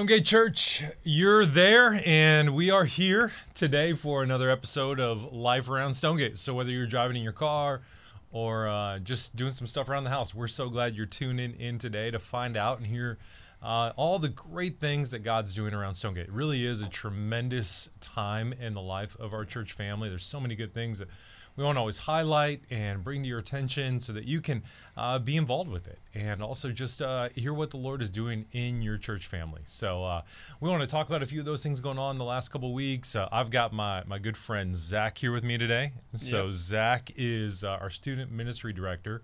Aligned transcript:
Stonegate 0.00 0.24
Church, 0.24 0.82
you're 1.02 1.44
there, 1.44 2.00
and 2.06 2.54
we 2.54 2.70
are 2.70 2.86
here 2.86 3.32
today 3.52 3.92
for 3.92 4.22
another 4.22 4.48
episode 4.48 4.98
of 4.98 5.30
Life 5.30 5.68
Around 5.68 5.92
Stonegate. 5.92 6.38
So, 6.38 6.54
whether 6.54 6.70
you're 6.70 6.86
driving 6.86 7.18
in 7.18 7.22
your 7.22 7.34
car 7.34 7.82
or 8.32 8.66
uh, 8.66 8.98
just 9.00 9.36
doing 9.36 9.50
some 9.50 9.66
stuff 9.66 9.90
around 9.90 10.04
the 10.04 10.10
house, 10.10 10.34
we're 10.34 10.46
so 10.46 10.70
glad 10.70 10.94
you're 10.94 11.04
tuning 11.04 11.52
in 11.60 11.76
today 11.76 12.10
to 12.12 12.18
find 12.18 12.56
out 12.56 12.78
and 12.78 12.86
hear 12.86 13.18
uh, 13.62 13.92
all 13.94 14.18
the 14.18 14.30
great 14.30 14.80
things 14.80 15.10
that 15.10 15.18
God's 15.18 15.54
doing 15.54 15.74
around 15.74 15.96
Stonegate. 15.96 16.28
It 16.28 16.32
really 16.32 16.64
is 16.64 16.80
a 16.80 16.88
tremendous 16.88 17.90
time 18.00 18.54
in 18.54 18.72
the 18.72 18.80
life 18.80 19.18
of 19.20 19.34
our 19.34 19.44
church 19.44 19.74
family. 19.74 20.08
There's 20.08 20.24
so 20.24 20.40
many 20.40 20.54
good 20.54 20.72
things 20.72 21.00
that 21.00 21.08
we 21.60 21.66
want 21.66 21.76
to 21.76 21.80
always 21.80 21.98
highlight 21.98 22.62
and 22.70 23.04
bring 23.04 23.22
to 23.22 23.28
your 23.28 23.38
attention 23.38 24.00
so 24.00 24.14
that 24.14 24.24
you 24.24 24.40
can 24.40 24.62
uh, 24.96 25.18
be 25.18 25.36
involved 25.36 25.70
with 25.70 25.86
it 25.86 25.98
and 26.14 26.40
also 26.40 26.70
just 26.70 27.02
uh, 27.02 27.28
hear 27.34 27.52
what 27.52 27.68
the 27.68 27.76
Lord 27.76 28.00
is 28.00 28.08
doing 28.08 28.46
in 28.52 28.80
your 28.80 28.96
church 28.96 29.26
family. 29.26 29.60
So 29.66 30.02
uh, 30.02 30.22
we 30.60 30.70
want 30.70 30.80
to 30.80 30.86
talk 30.86 31.06
about 31.08 31.22
a 31.22 31.26
few 31.26 31.38
of 31.38 31.44
those 31.44 31.62
things 31.62 31.78
going 31.80 31.98
on 31.98 32.16
the 32.16 32.24
last 32.24 32.48
couple 32.48 32.72
weeks. 32.72 33.14
Uh, 33.14 33.28
I've 33.30 33.50
got 33.50 33.74
my 33.74 34.02
my 34.06 34.18
good 34.18 34.38
friend 34.38 34.74
Zach 34.74 35.18
here 35.18 35.32
with 35.32 35.44
me 35.44 35.58
today. 35.58 35.92
So 36.14 36.46
yep. 36.46 36.54
Zach 36.54 37.10
is 37.14 37.62
uh, 37.62 37.72
our 37.72 37.90
student 37.90 38.32
ministry 38.32 38.72
director 38.72 39.20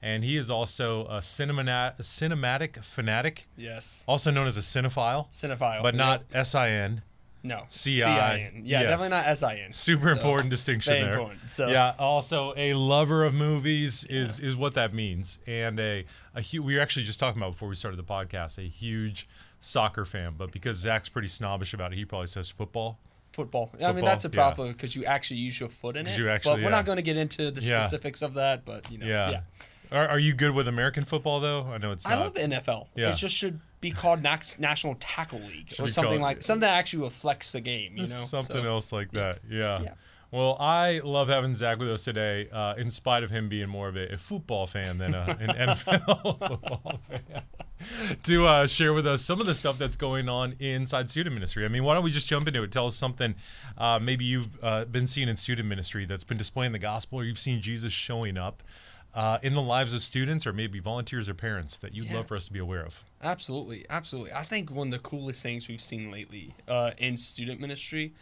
and 0.00 0.22
he 0.22 0.36
is 0.36 0.48
also 0.48 1.06
a 1.06 1.18
cinematic, 1.18 1.98
cinematic 1.98 2.84
fanatic. 2.84 3.46
Yes. 3.56 4.04
Also 4.06 4.30
known 4.30 4.46
as 4.46 4.56
a 4.56 4.60
cinephile. 4.60 5.28
Cinephile. 5.30 5.82
But 5.82 5.96
not. 5.96 6.22
S 6.32 6.54
I 6.54 6.70
N. 6.70 7.02
No. 7.42 7.64
C 7.68 8.02
I 8.02 8.38
N. 8.38 8.62
Yeah, 8.64 8.80
yes. 8.80 8.88
definitely 8.88 9.16
not 9.16 9.26
S 9.26 9.42
I 9.42 9.54
N. 9.56 9.72
Super 9.72 10.08
so, 10.08 10.12
important 10.12 10.50
distinction 10.50 10.94
there. 10.94 11.12
Important, 11.14 11.50
so. 11.50 11.68
Yeah. 11.68 11.94
Also, 11.98 12.52
a 12.56 12.74
lover 12.74 13.24
of 13.24 13.34
movies 13.34 14.04
is 14.04 14.40
yeah. 14.40 14.48
is 14.48 14.56
what 14.56 14.74
that 14.74 14.92
means, 14.92 15.38
and 15.46 15.80
a 15.80 16.04
a 16.34 16.42
hu- 16.42 16.62
we 16.62 16.74
were 16.74 16.80
actually 16.80 17.04
just 17.04 17.18
talking 17.18 17.40
about 17.40 17.52
before 17.52 17.68
we 17.68 17.74
started 17.74 17.96
the 17.96 18.04
podcast 18.04 18.58
a 18.58 18.68
huge 18.68 19.26
soccer 19.60 20.04
fan, 20.04 20.34
but 20.36 20.52
because 20.52 20.76
Zach's 20.76 21.08
pretty 21.08 21.28
snobbish 21.28 21.72
about 21.72 21.92
it, 21.92 21.96
he 21.96 22.04
probably 22.04 22.26
says 22.26 22.50
football. 22.50 22.98
Football. 23.32 23.66
football. 23.66 23.88
I 23.88 23.92
mean, 23.92 24.04
that's 24.04 24.24
a 24.24 24.30
problem 24.30 24.72
because 24.72 24.96
yeah. 24.96 25.02
you 25.02 25.06
actually 25.06 25.38
use 25.38 25.58
your 25.58 25.68
foot 25.68 25.96
in 25.96 26.06
it. 26.06 26.18
You 26.18 26.28
actually, 26.28 26.56
but 26.56 26.64
we're 26.64 26.70
not 26.70 26.84
going 26.84 26.96
to 26.96 27.02
get 27.02 27.16
into 27.16 27.50
the 27.50 27.62
specifics 27.62 28.22
of 28.22 28.34
that. 28.34 28.64
But 28.64 28.90
you 28.90 28.98
know, 28.98 29.06
yeah. 29.06 29.40
Are, 29.92 30.08
are 30.08 30.18
you 30.18 30.34
good 30.34 30.54
with 30.54 30.68
American 30.68 31.04
football 31.04 31.40
though? 31.40 31.66
I 31.66 31.78
know 31.78 31.92
it's. 31.92 32.06
Not. 32.06 32.18
I 32.18 32.20
love 32.20 32.34
NFL. 32.34 32.88
Yeah. 32.94 33.10
It 33.10 33.16
just 33.16 33.34
should 33.34 33.60
be 33.80 33.90
called 33.90 34.22
National 34.22 34.94
Tackle 34.96 35.40
League 35.40 35.70
should 35.70 35.84
or 35.84 35.88
something 35.88 36.20
like 36.20 36.42
something 36.42 36.60
that 36.60 36.76
actually 36.76 37.04
reflects 37.04 37.52
the 37.52 37.60
game. 37.60 37.96
You 37.96 38.02
know, 38.02 38.08
something 38.08 38.62
so, 38.62 38.68
else 38.68 38.92
like 38.92 39.12
that. 39.12 39.38
Yeah. 39.48 39.80
yeah. 39.82 39.94
Well, 40.30 40.56
I 40.60 41.00
love 41.02 41.28
having 41.28 41.56
Zach 41.56 41.80
with 41.80 41.90
us 41.90 42.04
today, 42.04 42.48
uh, 42.52 42.74
in 42.76 42.92
spite 42.92 43.24
of 43.24 43.30
him 43.30 43.48
being 43.48 43.68
more 43.68 43.88
of 43.88 43.96
a, 43.96 44.12
a 44.12 44.16
football 44.16 44.68
fan 44.68 44.98
than 44.98 45.12
a, 45.12 45.36
an 45.40 45.48
NFL 45.70 46.48
football 46.48 47.00
fan, 47.02 47.42
to 48.22 48.46
uh, 48.46 48.66
share 48.68 48.92
with 48.92 49.08
us 49.08 49.22
some 49.22 49.40
of 49.40 49.48
the 49.48 49.56
stuff 49.56 49.76
that's 49.76 49.96
going 49.96 50.28
on 50.28 50.54
inside 50.60 51.10
student 51.10 51.34
ministry. 51.34 51.64
I 51.64 51.68
mean, 51.68 51.82
why 51.82 51.94
don't 51.94 52.04
we 52.04 52.12
just 52.12 52.28
jump 52.28 52.46
into 52.46 52.62
it? 52.62 52.70
Tell 52.70 52.86
us 52.86 52.94
something 52.94 53.34
uh, 53.76 53.98
maybe 54.00 54.24
you've 54.24 54.50
uh, 54.62 54.84
been 54.84 55.08
seeing 55.08 55.28
in 55.28 55.36
student 55.36 55.68
ministry 55.68 56.04
that's 56.04 56.24
been 56.24 56.38
displaying 56.38 56.70
the 56.70 56.78
gospel, 56.78 57.18
or 57.18 57.24
you've 57.24 57.40
seen 57.40 57.60
Jesus 57.60 57.92
showing 57.92 58.38
up 58.38 58.62
uh, 59.14 59.38
in 59.42 59.54
the 59.54 59.62
lives 59.62 59.94
of 59.94 60.02
students 60.02 60.46
or 60.46 60.52
maybe 60.52 60.78
volunteers 60.78 61.28
or 61.28 61.34
parents 61.34 61.78
that 61.78 61.94
you'd 61.94 62.06
yeah. 62.06 62.16
love 62.16 62.28
for 62.28 62.36
us 62.36 62.46
to 62.46 62.52
be 62.52 62.58
aware 62.58 62.84
of? 62.84 63.04
Absolutely, 63.22 63.84
absolutely. 63.90 64.32
I 64.32 64.44
think 64.44 64.70
one 64.70 64.88
of 64.88 64.92
the 64.92 64.98
coolest 64.98 65.42
things 65.42 65.68
we've 65.68 65.80
seen 65.80 66.10
lately 66.10 66.54
uh, 66.68 66.92
in 66.98 67.16
student 67.16 67.60
ministry 67.60 68.12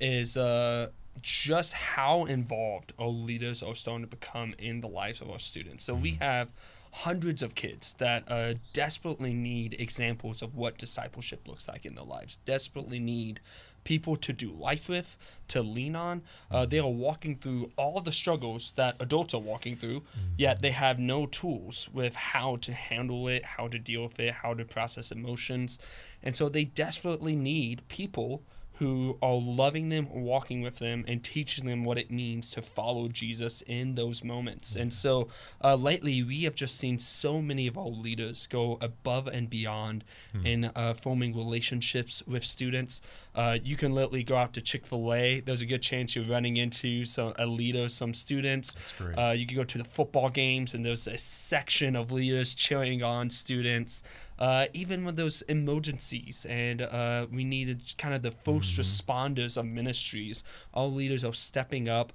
is 0.00 0.36
uh, 0.36 0.88
just 1.20 1.74
how 1.74 2.24
involved 2.24 2.92
our 2.98 3.08
leaders 3.08 3.62
are 3.62 3.74
starting 3.74 4.04
to 4.04 4.08
become 4.08 4.54
in 4.58 4.80
the 4.80 4.88
lives 4.88 5.20
of 5.20 5.30
our 5.30 5.38
students. 5.38 5.84
So 5.84 5.94
mm-hmm. 5.94 6.02
we 6.02 6.12
have 6.20 6.52
hundreds 6.92 7.42
of 7.42 7.54
kids 7.54 7.94
that 7.94 8.24
uh, 8.30 8.54
desperately 8.72 9.32
need 9.32 9.76
examples 9.78 10.42
of 10.42 10.56
what 10.56 10.78
discipleship 10.78 11.46
looks 11.46 11.68
like 11.68 11.84
in 11.84 11.94
their 11.94 12.04
lives, 12.04 12.36
desperately 12.38 12.98
need 12.98 13.40
people 13.88 14.16
to 14.16 14.34
do 14.34 14.50
life 14.52 14.86
with, 14.86 15.16
to 15.48 15.62
lean 15.62 15.96
on. 15.96 16.20
Uh, 16.50 16.66
they 16.66 16.78
are 16.78 16.90
walking 16.90 17.34
through 17.34 17.72
all 17.78 18.02
the 18.02 18.12
struggles 18.12 18.72
that 18.72 18.94
adults 19.00 19.32
are 19.32 19.40
walking 19.40 19.74
through, 19.74 20.00
mm-hmm. 20.00 20.34
yet 20.36 20.60
they 20.60 20.72
have 20.72 20.98
no 20.98 21.24
tools 21.24 21.88
with 21.90 22.14
how 22.14 22.56
to 22.56 22.74
handle 22.74 23.26
it, 23.28 23.42
how 23.56 23.66
to 23.66 23.78
deal 23.78 24.02
with 24.02 24.20
it, 24.20 24.34
how 24.42 24.52
to 24.52 24.62
process 24.62 25.10
emotions. 25.10 25.78
And 26.22 26.36
so 26.36 26.50
they 26.50 26.64
desperately 26.64 27.34
need 27.34 27.88
people 27.88 28.42
who 28.78 29.18
are 29.20 29.34
loving 29.34 29.88
them, 29.88 30.08
walking 30.12 30.62
with 30.62 30.78
them, 30.78 31.04
and 31.08 31.24
teaching 31.24 31.66
them 31.66 31.82
what 31.84 31.98
it 31.98 32.10
means 32.10 32.50
to 32.52 32.62
follow 32.62 33.08
Jesus 33.08 33.60
in 33.62 33.96
those 33.96 34.22
moments. 34.22 34.76
And 34.76 34.92
so 34.92 35.28
uh, 35.62 35.74
lately, 35.74 36.22
we 36.22 36.44
have 36.44 36.54
just 36.54 36.76
seen 36.76 36.98
so 36.98 37.42
many 37.42 37.66
of 37.66 37.76
our 37.76 37.88
leaders 37.88 38.46
go 38.46 38.78
above 38.80 39.26
and 39.26 39.50
beyond 39.50 40.04
hmm. 40.32 40.46
in 40.46 40.64
uh, 40.76 40.94
forming 40.94 41.36
relationships 41.36 42.22
with 42.26 42.44
students. 42.44 43.02
Uh, 43.34 43.58
you 43.62 43.76
can 43.76 43.94
literally 43.94 44.22
go 44.22 44.36
out 44.36 44.52
to 44.52 44.60
Chick 44.60 44.86
fil 44.86 45.12
A, 45.12 45.40
there's 45.40 45.60
a 45.60 45.66
good 45.66 45.82
chance 45.82 46.14
you're 46.14 46.24
running 46.24 46.56
into 46.56 47.04
some, 47.04 47.32
a 47.38 47.46
leader, 47.46 47.88
some 47.88 48.14
students. 48.14 48.74
Uh, 49.16 49.30
you 49.30 49.46
can 49.46 49.56
go 49.56 49.64
to 49.64 49.78
the 49.78 49.84
football 49.84 50.30
games, 50.30 50.74
and 50.74 50.84
there's 50.84 51.08
a 51.08 51.18
section 51.18 51.96
of 51.96 52.12
leaders 52.12 52.54
cheering 52.54 53.02
on 53.02 53.30
students 53.30 54.04
uh, 54.38 54.66
even 54.72 55.04
with 55.04 55.16
those 55.16 55.42
emergencies 55.42 56.46
and 56.48 56.82
uh, 56.82 57.26
we 57.30 57.44
needed 57.44 57.82
kind 57.98 58.14
of 58.14 58.22
the 58.22 58.30
1st 58.30 58.34
mm-hmm. 58.44 58.80
responders 58.80 59.56
of 59.56 59.66
ministries 59.66 60.44
all 60.72 60.92
leaders 60.92 61.24
are 61.24 61.32
stepping 61.32 61.88
up 61.88 62.12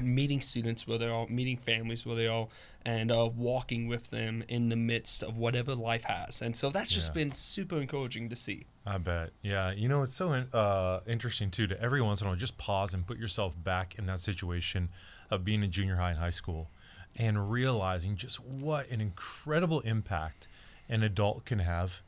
meeting 0.00 0.40
students 0.40 0.86
where 0.86 0.96
they're 0.96 1.12
all 1.12 1.26
meeting 1.28 1.56
families 1.56 2.06
where 2.06 2.16
they 2.16 2.26
are 2.26 2.48
and 2.86 3.12
uh, 3.12 3.28
walking 3.36 3.86
with 3.86 4.08
them 4.10 4.42
in 4.48 4.70
the 4.70 4.76
midst 4.76 5.22
of 5.22 5.36
whatever 5.36 5.74
life 5.74 6.04
has 6.04 6.40
and 6.40 6.56
so 6.56 6.70
that's 6.70 6.90
just 6.90 7.10
yeah. 7.10 7.24
been 7.24 7.34
super 7.34 7.76
encouraging 7.76 8.28
to 8.28 8.36
see 8.36 8.64
i 8.86 8.96
bet 8.96 9.30
yeah 9.42 9.72
you 9.72 9.88
know 9.88 10.02
it's 10.02 10.14
so 10.14 10.32
uh, 10.32 11.00
interesting 11.06 11.50
too 11.50 11.66
to 11.66 11.78
every 11.82 12.00
once 12.00 12.20
in 12.20 12.26
a 12.26 12.30
while 12.30 12.38
just 12.38 12.56
pause 12.56 12.94
and 12.94 13.06
put 13.06 13.18
yourself 13.18 13.62
back 13.62 13.94
in 13.98 14.06
that 14.06 14.20
situation 14.20 14.88
of 15.30 15.44
being 15.44 15.62
in 15.62 15.70
junior 15.70 15.96
high 15.96 16.10
and 16.10 16.18
high 16.18 16.30
school 16.30 16.70
and 17.18 17.50
realizing 17.50 18.16
just 18.16 18.40
what 18.40 18.88
an 18.88 19.00
incredible 19.00 19.80
impact 19.80 20.48
an 20.90 21.02
adult 21.02 21.46
can 21.46 21.60
have 21.60 22.02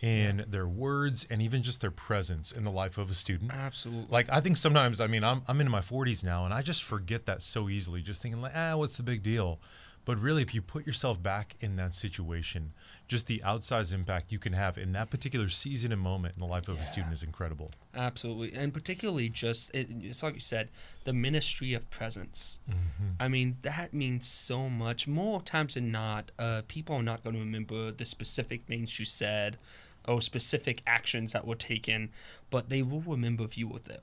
in 0.00 0.38
yeah. 0.38 0.44
their 0.48 0.66
words 0.66 1.26
and 1.28 1.42
even 1.42 1.62
just 1.62 1.80
their 1.80 1.90
presence 1.90 2.52
in 2.52 2.64
the 2.64 2.70
life 2.70 2.98
of 2.98 3.10
a 3.10 3.14
student. 3.14 3.52
Absolutely. 3.52 4.06
Like 4.08 4.30
I 4.30 4.40
think 4.40 4.56
sometimes, 4.56 5.00
I 5.00 5.08
mean, 5.08 5.24
I'm 5.24 5.42
I'm 5.48 5.60
in 5.60 5.68
my 5.68 5.80
40s 5.80 6.24
now, 6.24 6.44
and 6.44 6.54
I 6.54 6.62
just 6.62 6.82
forget 6.82 7.26
that 7.26 7.42
so 7.42 7.68
easily. 7.68 8.00
Just 8.00 8.22
thinking 8.22 8.40
like, 8.40 8.52
ah, 8.54 8.76
what's 8.76 8.96
the 8.96 9.02
big 9.02 9.22
deal? 9.22 9.60
But 10.08 10.18
really, 10.18 10.40
if 10.40 10.54
you 10.54 10.62
put 10.62 10.86
yourself 10.86 11.22
back 11.22 11.54
in 11.60 11.76
that 11.76 11.92
situation, 11.92 12.72
just 13.08 13.26
the 13.26 13.42
outsized 13.44 13.92
impact 13.92 14.32
you 14.32 14.38
can 14.38 14.54
have 14.54 14.78
in 14.78 14.92
that 14.92 15.10
particular 15.10 15.50
season 15.50 15.92
and 15.92 16.00
moment 16.00 16.34
in 16.34 16.40
the 16.40 16.46
life 16.46 16.66
of 16.66 16.76
yeah. 16.76 16.82
a 16.82 16.86
student 16.86 17.12
is 17.12 17.22
incredible. 17.22 17.68
Absolutely. 17.94 18.58
And 18.58 18.72
particularly 18.72 19.28
just, 19.28 19.74
it, 19.74 19.86
it's 20.00 20.22
like 20.22 20.32
you 20.32 20.40
said, 20.40 20.70
the 21.04 21.12
ministry 21.12 21.74
of 21.74 21.90
presence. 21.90 22.58
Mm-hmm. 22.70 23.20
I 23.20 23.28
mean, 23.28 23.56
that 23.60 23.92
means 23.92 24.26
so 24.26 24.70
much. 24.70 25.06
More 25.06 25.42
times 25.42 25.74
than 25.74 25.92
not, 25.92 26.30
uh, 26.38 26.62
people 26.68 26.96
are 26.96 27.02
not 27.02 27.22
going 27.22 27.34
to 27.34 27.40
remember 27.40 27.92
the 27.92 28.06
specific 28.06 28.62
things 28.62 28.98
you 28.98 29.04
said 29.04 29.58
or 30.06 30.22
specific 30.22 30.80
actions 30.86 31.34
that 31.34 31.46
were 31.46 31.54
taken, 31.54 32.08
but 32.48 32.70
they 32.70 32.80
will 32.80 33.02
remember 33.02 33.44
if 33.44 33.58
you 33.58 33.68
were 33.68 33.80
there. 33.80 33.98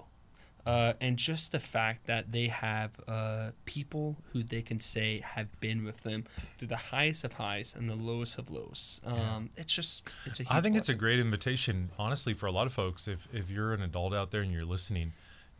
Uh, 0.65 0.93
and 0.99 1.17
just 1.17 1.51
the 1.51 1.59
fact 1.59 2.07
that 2.07 2.31
they 2.31 2.47
have 2.47 2.99
uh, 3.07 3.51
people 3.65 4.17
who 4.31 4.41
they 4.41 4.61
can 4.61 4.79
say 4.79 5.19
have 5.19 5.59
been 5.59 5.85
with 5.85 6.01
them 6.01 6.23
through 6.57 6.67
the 6.67 6.75
highest 6.75 7.23
of 7.23 7.33
highs 7.33 7.75
and 7.77 7.87
the 7.87 7.95
lowest 7.95 8.39
of 8.39 8.49
lows. 8.49 8.99
Um, 9.05 9.15
yeah. 9.15 9.39
It's 9.57 9.73
just, 9.73 10.09
it's 10.25 10.39
a 10.39 10.43
I 10.43 10.45
think 10.45 10.73
blessing. 10.73 10.75
it's 10.77 10.89
a 10.89 10.95
great 10.95 11.19
invitation, 11.19 11.91
honestly, 11.99 12.33
for 12.33 12.47
a 12.47 12.51
lot 12.51 12.65
of 12.65 12.73
folks. 12.73 13.07
If 13.07 13.27
if 13.33 13.49
you're 13.49 13.73
an 13.73 13.83
adult 13.83 14.13
out 14.13 14.31
there 14.31 14.41
and 14.41 14.51
you're 14.51 14.65
listening, 14.65 15.13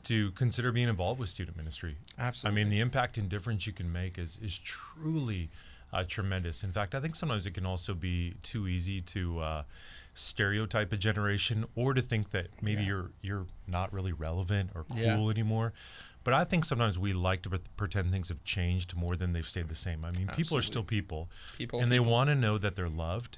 to 0.06 0.31
consider 0.31 0.71
being 0.71 0.88
involved 0.88 1.19
with 1.19 1.30
student 1.30 1.57
ministry. 1.57 1.97
Absolutely. 2.18 2.62
I 2.62 2.63
mean, 2.63 2.71
the 2.71 2.80
impact 2.80 3.18
and 3.18 3.27
difference 3.27 3.68
you 3.68 3.74
can 3.74 3.91
make 3.91 4.18
is 4.18 4.39
is 4.41 4.57
truly 4.57 5.50
uh, 5.95 6.03
tremendous. 6.07 6.63
In 6.63 6.71
fact, 6.71 6.94
I 6.94 7.00
think 7.00 7.15
sometimes 7.15 7.45
it 7.45 7.51
can 7.51 7.65
also 7.65 7.94
be 7.94 8.36
too 8.44 8.68
easy 8.68 9.01
to 9.01 9.39
uh, 9.39 9.63
stereotype 10.13 10.92
a 10.94 10.97
generation 10.97 11.65
or 11.75 11.94
to 11.94 12.01
think 12.01 12.31
that 12.31 12.47
maybe 12.62 12.81
yeah. 12.81 12.88
you're 12.88 13.12
you're 13.21 13.45
not 13.68 13.94
really 13.94 14.12
relevant 14.12 14.71
or 14.75 14.83
cool 14.83 15.01
yeah. 15.01 15.30
anymore. 15.30 15.74
But 16.24 16.33
I 16.33 16.44
think 16.44 16.65
sometimes 16.65 16.97
we 16.97 17.13
like 17.13 17.44
to 17.44 17.59
pretend 17.77 18.12
things 18.12 18.30
have 18.30 18.44
changed 18.44 18.95
more 18.97 19.15
than 19.15 19.33
they've 19.33 19.47
stayed 19.47 19.68
the 19.68 19.75
same. 19.75 20.03
I 20.03 20.09
mean, 20.09 20.30
Absolutely. 20.30 20.44
people 20.44 20.57
are 20.57 20.62
still 20.63 20.83
people, 20.83 21.30
people 21.56 21.80
and 21.80 21.92
people. 21.92 22.06
they 22.06 22.12
want 22.12 22.30
to 22.30 22.36
know 22.36 22.57
that 22.57 22.75
they're 22.75 22.89
loved, 22.89 23.38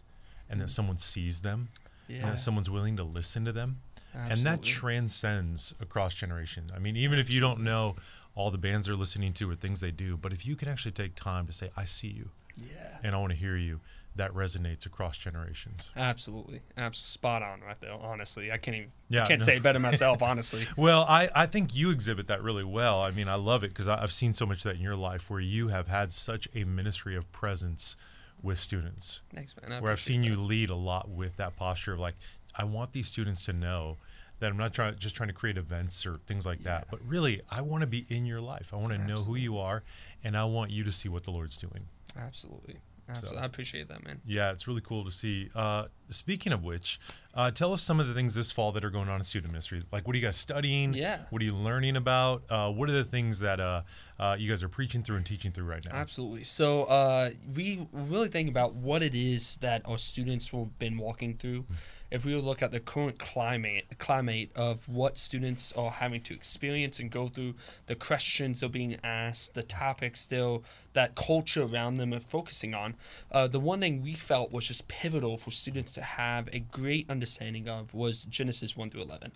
and 0.50 0.62
that 0.62 0.70
someone 0.70 0.98
sees 0.98 1.42
them, 1.42 1.68
yeah. 2.08 2.20
and 2.20 2.28
that 2.30 2.40
someone's 2.40 2.70
willing 2.70 2.96
to 2.96 3.04
listen 3.04 3.44
to 3.44 3.52
them, 3.52 3.82
Absolutely. 4.16 4.32
and 4.32 4.42
that 4.44 4.66
transcends 4.66 5.76
across 5.82 6.14
generations. 6.16 6.72
I 6.74 6.80
mean, 6.80 6.96
even 6.96 7.20
Absolutely. 7.20 7.30
if 7.30 7.36
you 7.36 7.42
don't 7.42 7.60
know 7.60 7.98
all 8.36 8.52
the 8.52 8.58
bands 8.58 8.88
they're 8.88 8.96
listening 8.96 9.34
to 9.34 9.50
or 9.50 9.56
things 9.56 9.82
they 9.82 9.92
do, 9.92 10.16
but 10.16 10.32
if 10.32 10.46
you 10.46 10.56
can 10.56 10.70
actually 10.70 10.94
take 10.94 11.16
time 11.16 11.46
to 11.48 11.52
say, 11.52 11.72
"I 11.76 11.84
see 11.84 12.08
you," 12.10 12.30
yeah. 12.66 12.98
and 13.04 13.16
I 13.16 13.18
want 13.20 13.32
to 13.32 13.38
hear 13.38 13.56
you 13.56 13.80
that 14.16 14.34
resonates 14.34 14.86
across 14.86 15.18
generations. 15.18 15.92
Absolutely, 15.96 16.62
I'm 16.76 16.94
spot 16.94 17.44
on 17.44 17.62
right 17.62 17.80
there. 17.80 17.94
Honestly, 17.94 18.52
I 18.52 18.58
can't 18.58 18.78
even 18.78 18.92
yeah, 19.10 19.24
I 19.24 19.28
can't 19.28 19.40
no. 19.40 19.46
say 19.46 19.58
it 19.58 19.64
better 19.64 19.80
myself. 19.80 20.22
Honestly, 20.24 20.64
well, 20.76 21.06
I 21.08 21.30
I 21.36 21.46
think 21.46 21.76
you 21.76 21.92
exhibit 21.92 22.28
that 22.28 22.44
really 22.44 22.64
well. 22.64 23.02
I 23.02 23.12
mean, 23.12 23.28
I 23.28 23.36
love 23.36 23.64
it 23.64 23.70
because 23.70 23.88
I've 23.88 24.12
seen 24.12 24.34
so 24.34 24.46
much 24.46 24.60
of 24.60 24.64
that 24.64 24.76
in 24.76 24.82
your 24.82 24.96
life 24.96 25.30
where 25.30 25.40
you 25.40 25.70
have 25.70 25.88
had 25.88 26.12
such 26.14 26.48
a 26.56 26.64
ministry 26.64 27.16
of 27.16 27.32
presence 27.32 27.96
with 28.42 28.60
students. 28.60 29.22
Thanks, 29.34 29.56
man. 29.62 29.82
where 29.82 29.92
I've 29.92 30.02
seen 30.02 30.22
that. 30.22 30.28
you 30.28 30.36
lead 30.36 30.70
a 30.70 30.76
lot 30.76 31.10
with 31.10 31.38
that 31.38 31.56
posture 31.56 31.94
of 31.94 32.00
like, 32.00 32.16
I 32.56 32.64
want 32.64 32.94
these 32.94 33.08
students 33.08 33.46
to 33.46 33.54
know 33.54 33.98
that 34.40 34.52
I'm 34.52 34.58
not 34.58 34.74
trying 34.74 34.98
just 34.98 35.16
trying 35.16 35.30
to 35.30 35.34
create 35.34 35.58
events 35.58 36.06
or 36.06 36.16
things 36.28 36.46
like 36.46 36.64
that, 36.64 36.88
but 36.92 37.00
really 37.06 37.42
I 37.50 37.62
want 37.62 37.82
to 37.82 37.88
be 37.88 38.06
in 38.10 38.26
your 38.26 38.42
life. 38.42 38.74
I 38.74 38.78
want 38.78 38.90
to 38.90 38.98
know 38.98 39.16
who 39.16 39.36
you 39.36 39.58
are, 39.58 39.84
and 40.24 40.38
I 40.38 40.46
want 40.46 40.72
you 40.72 40.84
to 40.84 40.92
see 40.92 41.10
what 41.10 41.24
the 41.24 41.32
Lord's 41.32 41.58
doing. 41.58 41.88
Absolutely. 42.18 42.78
Absolutely. 43.10 43.42
I 43.42 43.46
appreciate 43.46 43.88
that, 43.88 44.04
man. 44.06 44.22
Yeah, 44.26 44.52
it's 44.52 44.68
really 44.68 44.82
cool 44.82 45.06
to 45.06 45.12
see. 45.12 45.50
Uh, 45.56 45.86
speaking 46.10 46.54
of 46.54 46.64
which, 46.64 47.00
uh, 47.38 47.52
tell 47.52 47.72
us 47.72 47.84
some 47.84 48.00
of 48.00 48.08
the 48.08 48.14
things 48.16 48.34
this 48.34 48.52
fall 48.52 48.72
that 48.72 48.84
are 48.84 48.90
going 48.90 49.08
on 49.08 49.20
in 49.20 49.24
student 49.24 49.52
ministry. 49.52 49.80
Like, 49.92 50.08
what 50.08 50.16
are 50.16 50.18
you 50.18 50.26
guys 50.26 50.38
studying? 50.38 50.94
Yeah. 50.94 51.20
What 51.30 51.42
are 51.42 51.46
you 51.46 51.56
learning 51.56 51.96
about? 51.96 52.44
Uh, 52.50 52.72
what 52.72 52.90
are 52.90 52.94
the 52.94 53.04
things 53.04 53.40
that 53.42 53.60
uh, 53.60 53.84
uh, 54.18 54.36
you 54.40 54.50
guys 54.50 54.64
are 54.64 54.70
preaching 54.70 55.04
through 55.04 55.18
and 55.18 55.26
teaching 55.26 55.52
through 55.52 55.66
right 55.66 55.86
now? 55.86 55.96
Absolutely. 55.96 56.44
So 56.46 56.86
uh, 56.86 57.30
we 57.56 57.88
really 57.92 58.30
think 58.30 58.50
about 58.50 58.74
what 58.74 59.04
it 59.04 59.14
is 59.14 59.58
that 59.58 59.84
our 59.88 60.00
students 60.00 60.50
have 60.50 60.80
been 60.80 60.98
walking 60.98 61.36
through. 61.36 61.66
If 62.10 62.26
we 62.26 62.36
look 62.38 62.64
at 62.64 62.72
the 62.72 62.80
current 62.80 63.20
climate, 63.20 63.86
climate 64.00 64.52
of 64.56 64.88
what 64.88 65.18
students 65.18 65.74
are 65.74 65.92
having 65.92 66.22
to 66.22 66.34
experience 66.34 67.00
and 67.00 67.12
go 67.12 67.28
through, 67.28 67.56
the 67.88 67.96
questions 67.96 68.62
they're 68.62 68.70
being 68.70 68.98
asked, 69.04 69.56
the 69.56 69.62
topics 69.64 70.22
still, 70.22 70.64
that 70.94 71.16
culture 71.16 71.64
around 71.64 71.98
them 71.98 72.14
are 72.14 72.22
focusing 72.22 72.74
on, 72.74 72.96
uh, 73.32 73.48
the 73.48 73.60
one 73.60 73.82
thing 73.82 74.02
we 74.02 74.14
felt 74.14 74.54
was 74.54 74.70
just 74.70 74.88
pivotal 74.88 75.36
for 75.36 75.52
students 75.52 75.92
to 75.98 76.04
have 76.04 76.48
a 76.54 76.60
great 76.60 77.10
understanding 77.10 77.68
of 77.68 77.94
was 77.94 78.24
Genesis 78.24 78.78
1 78.78 78.90
through 78.92 79.02
11. 79.02 79.32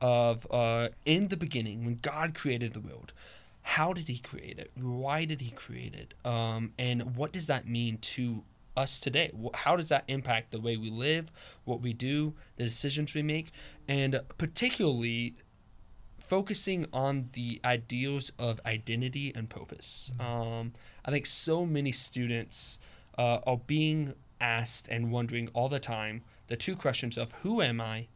Of 0.00 0.46
uh, 0.50 0.88
in 1.04 1.28
the 1.28 1.36
beginning, 1.36 1.84
when 1.84 1.98
God 2.00 2.34
created 2.34 2.72
the 2.72 2.80
world, 2.80 3.12
how 3.62 3.92
did 3.92 4.08
he 4.08 4.18
create 4.18 4.58
it? 4.58 4.70
Why 4.80 5.26
did 5.26 5.42
he 5.42 5.50
create 5.50 5.94
it? 5.94 6.14
Um, 6.26 6.72
and 6.78 7.14
what 7.14 7.32
does 7.32 7.46
that 7.48 7.68
mean 7.68 7.98
to 7.98 8.42
us 8.74 9.00
today? 9.00 9.30
How 9.52 9.76
does 9.76 9.90
that 9.90 10.04
impact 10.08 10.50
the 10.50 10.60
way 10.60 10.76
we 10.76 10.90
live 10.90 11.30
what 11.64 11.82
we 11.82 11.92
do 11.92 12.34
the 12.56 12.64
decisions 12.64 13.14
we 13.14 13.22
make? 13.22 13.50
And 13.86 14.20
particularly 14.38 15.34
focusing 16.18 16.86
on 16.92 17.28
the 17.34 17.60
ideals 17.64 18.32
of 18.38 18.60
identity 18.64 19.32
and 19.34 19.48
purpose. 19.48 20.12
Um, 20.20 20.72
i 21.04 21.10
think 21.10 21.24
so 21.24 21.64
many 21.64 21.92
students 21.92 22.80
uh, 23.16 23.40
are 23.46 23.56
being 23.66 24.14
asked 24.40 24.88
and 24.88 25.10
wondering 25.10 25.48
all 25.54 25.68
the 25.68 25.80
time 25.80 26.22
the 26.46 26.56
two 26.56 26.76
questions 26.76 27.16
of 27.18 27.32
who 27.42 27.60
am 27.60 27.80
i 27.80 28.06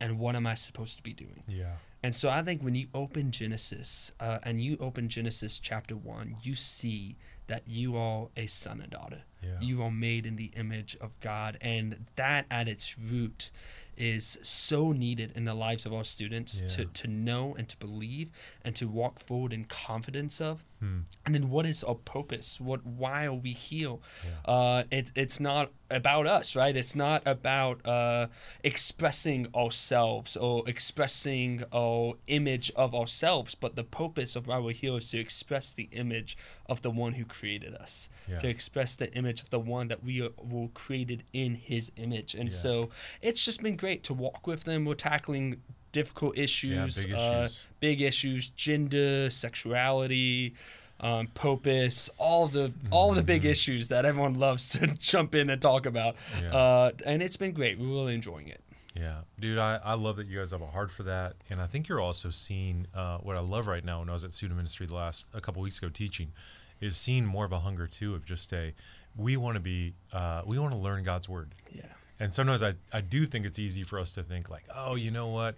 and 0.00 0.18
what 0.18 0.34
am 0.34 0.46
i 0.46 0.54
supposed 0.54 0.96
to 0.96 1.02
be 1.02 1.12
doing 1.12 1.42
yeah. 1.46 1.76
and 2.02 2.14
so 2.14 2.28
I 2.28 2.42
think 2.42 2.62
when 2.62 2.74
you 2.74 2.88
open 2.94 3.30
Genesis 3.30 4.10
uh, 4.18 4.38
and 4.42 4.60
you 4.60 4.76
open 4.80 5.08
Genesis 5.08 5.60
chapter 5.60 5.94
1, 5.94 6.36
you 6.42 6.56
see 6.56 7.16
that 7.46 7.62
you 7.66 7.96
are 7.96 8.28
a 8.36 8.46
son 8.46 8.80
and 8.80 8.90
daughter. 8.90 9.22
Yeah. 9.42 9.60
You 9.60 9.82
are 9.82 9.90
made 9.90 10.26
in 10.26 10.36
the 10.36 10.52
image 10.56 10.96
of 11.00 11.18
God. 11.20 11.58
And 11.60 12.06
that 12.16 12.46
at 12.50 12.68
its 12.68 12.98
root 12.98 13.50
is 13.96 14.38
so 14.42 14.92
needed 14.92 15.32
in 15.36 15.44
the 15.44 15.54
lives 15.54 15.84
of 15.84 15.92
our 15.92 16.04
students 16.04 16.60
to, 16.76 16.86
to 16.86 17.08
know 17.08 17.54
and 17.58 17.68
to 17.68 17.76
believe 17.76 18.30
and 18.64 18.74
to 18.76 18.88
walk 18.88 19.18
forward 19.18 19.52
in 19.52 19.64
confidence 19.64 20.40
of. 20.40 20.64
Hmm. 20.82 21.02
And 21.24 21.32
then 21.36 21.48
what 21.48 21.64
is 21.64 21.84
our 21.84 21.94
purpose? 21.94 22.60
What 22.60 22.84
why 22.84 23.26
are 23.26 23.32
we 23.34 23.50
here? 23.52 23.98
Yeah. 24.24 24.52
Uh, 24.52 24.82
it, 24.90 25.12
it's 25.14 25.38
not 25.38 25.70
about 25.92 26.26
us, 26.26 26.56
right? 26.56 26.74
It's 26.76 26.96
not 26.96 27.22
about 27.24 27.86
uh, 27.86 28.26
expressing 28.64 29.46
ourselves 29.54 30.36
or 30.36 30.68
expressing 30.68 31.62
our 31.72 32.14
image 32.26 32.72
of 32.74 32.94
ourselves, 32.96 33.54
but 33.54 33.76
the 33.76 33.84
purpose 33.84 34.34
of 34.34 34.48
why 34.48 34.58
we're 34.58 34.72
here 34.72 34.96
is 34.96 35.08
to 35.12 35.18
express 35.20 35.72
the 35.72 35.88
image 35.92 36.36
of 36.66 36.82
the 36.82 36.90
one 36.90 37.12
who 37.12 37.24
created 37.24 37.74
us, 37.76 38.08
Yeah. 38.28 38.38
to 38.38 38.48
express 38.48 38.96
the 38.96 39.12
image 39.14 39.40
of 39.40 39.50
the 39.50 39.60
one 39.60 39.86
that 39.86 40.02
we 40.02 40.20
are, 40.20 40.30
were 40.36 40.68
created 40.68 41.22
in 41.32 41.54
his 41.54 41.92
image. 41.96 42.34
And 42.34 42.50
Yeah. 42.50 42.56
so 42.64 42.90
it's 43.20 43.44
just 43.44 43.62
been 43.62 43.76
great 43.76 44.02
to 44.04 44.14
walk 44.14 44.48
with 44.48 44.64
them. 44.64 44.84
We're 44.84 44.94
tackling 44.94 45.62
difficult 45.92 46.36
issues, 46.38 47.04
big 47.04 47.14
uh, 47.14 47.18
issues. 47.44 47.66
big 47.80 48.00
issues, 48.02 48.48
gender, 48.50 49.30
sexuality, 49.76 50.54
um, 51.00 51.26
purpose, 51.28 52.10
all 52.18 52.48
the 52.48 52.72
all 52.90 53.12
the 53.12 53.22
big 53.22 53.44
issues 53.44 53.88
that 53.88 54.04
everyone 54.04 54.34
loves 54.34 54.70
to 54.78 54.86
jump 54.98 55.34
in 55.34 55.50
and 55.50 55.60
talk 55.60 55.86
about. 55.86 56.16
Mm-hmm. 56.16 56.44
Yeah. 56.44 56.56
Uh, 56.56 56.90
and 57.06 57.22
it's 57.22 57.36
been 57.36 57.52
great. 57.52 57.78
We're 57.78 57.86
really 57.86 58.14
enjoying 58.14 58.48
it. 58.48 58.60
Yeah, 58.94 59.20
dude, 59.40 59.56
I, 59.56 59.80
I 59.82 59.94
love 59.94 60.16
that 60.16 60.26
you 60.26 60.38
guys 60.38 60.50
have 60.50 60.60
a 60.60 60.66
heart 60.66 60.90
for 60.90 61.02
that, 61.04 61.32
and 61.48 61.62
I 61.62 61.66
think 61.66 61.88
you're 61.88 61.98
also 62.00 62.28
seeing 62.28 62.86
uh, 62.94 63.16
what 63.18 63.36
I 63.36 63.40
love 63.40 63.66
right 63.66 63.82
now. 63.82 64.00
When 64.00 64.10
I 64.10 64.12
was 64.12 64.22
at 64.22 64.34
student 64.34 64.58
ministry 64.58 64.84
the 64.86 64.94
last 64.94 65.26
a 65.32 65.40
couple 65.40 65.62
weeks 65.62 65.78
ago 65.78 65.88
teaching, 65.88 66.32
is 66.78 66.98
seeing 66.98 67.24
more 67.24 67.46
of 67.46 67.52
a 67.52 67.60
hunger 67.60 67.86
too 67.86 68.14
of 68.14 68.26
just 68.26 68.52
a 68.52 68.74
we 69.16 69.36
want 69.38 69.54
to 69.54 69.60
be 69.60 69.94
uh, 70.12 70.42
we 70.44 70.58
want 70.58 70.72
to 70.72 70.78
learn 70.78 71.04
God's 71.04 71.26
word, 71.26 71.52
Yeah. 71.74 71.84
and 72.20 72.34
sometimes 72.34 72.62
I 72.62 72.74
I 72.92 73.00
do 73.00 73.24
think 73.24 73.46
it's 73.46 73.58
easy 73.58 73.82
for 73.82 73.98
us 73.98 74.12
to 74.12 74.22
think 74.22 74.50
like 74.50 74.64
oh 74.76 74.94
you 74.94 75.10
know 75.10 75.28
what, 75.28 75.56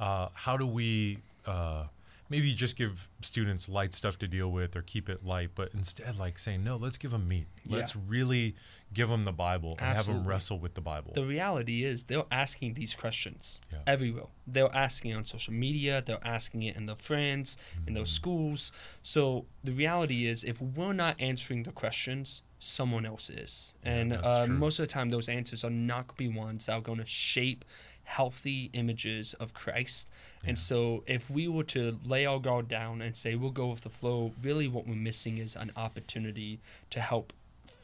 uh, 0.00 0.28
how 0.34 0.56
do 0.56 0.66
we 0.66 1.18
uh, 1.46 1.84
maybe 2.28 2.52
just 2.54 2.76
give 2.76 3.08
students 3.20 3.68
light 3.68 3.92
stuff 3.94 4.18
to 4.18 4.26
deal 4.26 4.50
with 4.50 4.74
or 4.76 4.82
keep 4.82 5.08
it 5.08 5.24
light, 5.24 5.50
but 5.54 5.68
instead 5.74 6.16
like 6.18 6.38
saying 6.38 6.64
no, 6.64 6.76
let's 6.76 6.96
give 6.98 7.10
them 7.12 7.28
meat, 7.28 7.46
Yeah. 7.66 7.76
let's 7.78 7.94
really 7.94 8.54
give 8.92 9.08
them 9.08 9.22
the 9.24 9.32
Bible 9.32 9.76
and 9.78 9.96
have 9.96 10.06
them 10.06 10.26
wrestle 10.26 10.58
with 10.58 10.74
the 10.74 10.80
Bible. 10.80 11.12
The 11.14 11.24
reality 11.24 11.84
is 11.84 12.04
they're 12.04 12.24
asking 12.32 12.74
these 12.74 12.96
questions 12.96 13.60
Yeah. 13.72 13.78
everywhere. 13.86 14.26
They're 14.48 14.74
asking 14.74 15.12
it 15.12 15.14
on 15.14 15.24
social 15.26 15.54
media. 15.54 16.02
They're 16.04 16.24
asking 16.24 16.64
it 16.64 16.76
in 16.76 16.86
their 16.86 16.96
friends, 16.96 17.56
in 17.86 17.94
their 17.94 18.04
schools. 18.04 18.72
So 19.02 19.46
the 19.62 19.70
reality 19.72 20.26
is, 20.26 20.42
if 20.42 20.60
we're 20.60 20.92
not 20.92 21.14
answering 21.20 21.62
the 21.64 21.70
questions, 21.72 22.42
someone 22.58 23.06
else 23.06 23.30
is. 23.30 23.74
And 23.84 24.12
that's 24.12 24.24
uh, 24.26 24.46
most 24.48 24.78
of 24.80 24.86
the 24.88 24.92
time, 24.92 25.08
those 25.10 25.28
answers 25.28 25.64
are 25.64 25.70
not 25.70 26.08
going 26.08 26.16
to 26.28 26.32
be 26.32 26.38
ones 26.38 26.66
that 26.66 26.72
are 26.74 26.80
going 26.80 26.98
to 26.98 27.06
shape 27.06 27.64
healthy 28.10 28.70
images 28.72 29.34
of 29.34 29.54
Christ. 29.54 30.10
And 30.44 30.58
so, 30.58 31.04
if 31.06 31.30
we 31.30 31.46
were 31.48 31.64
to 31.64 31.96
lay 32.06 32.26
our 32.26 32.40
guard 32.40 32.66
down 32.68 33.00
and 33.02 33.16
say 33.16 33.34
we'll 33.36 33.50
go 33.50 33.68
with 33.68 33.82
the 33.82 33.90
flow, 33.90 34.32
really 34.42 34.66
what 34.68 34.86
we're 34.86 34.94
missing 35.10 35.38
is 35.38 35.54
an 35.56 35.70
opportunity 35.76 36.58
to 36.90 37.00
help 37.00 37.32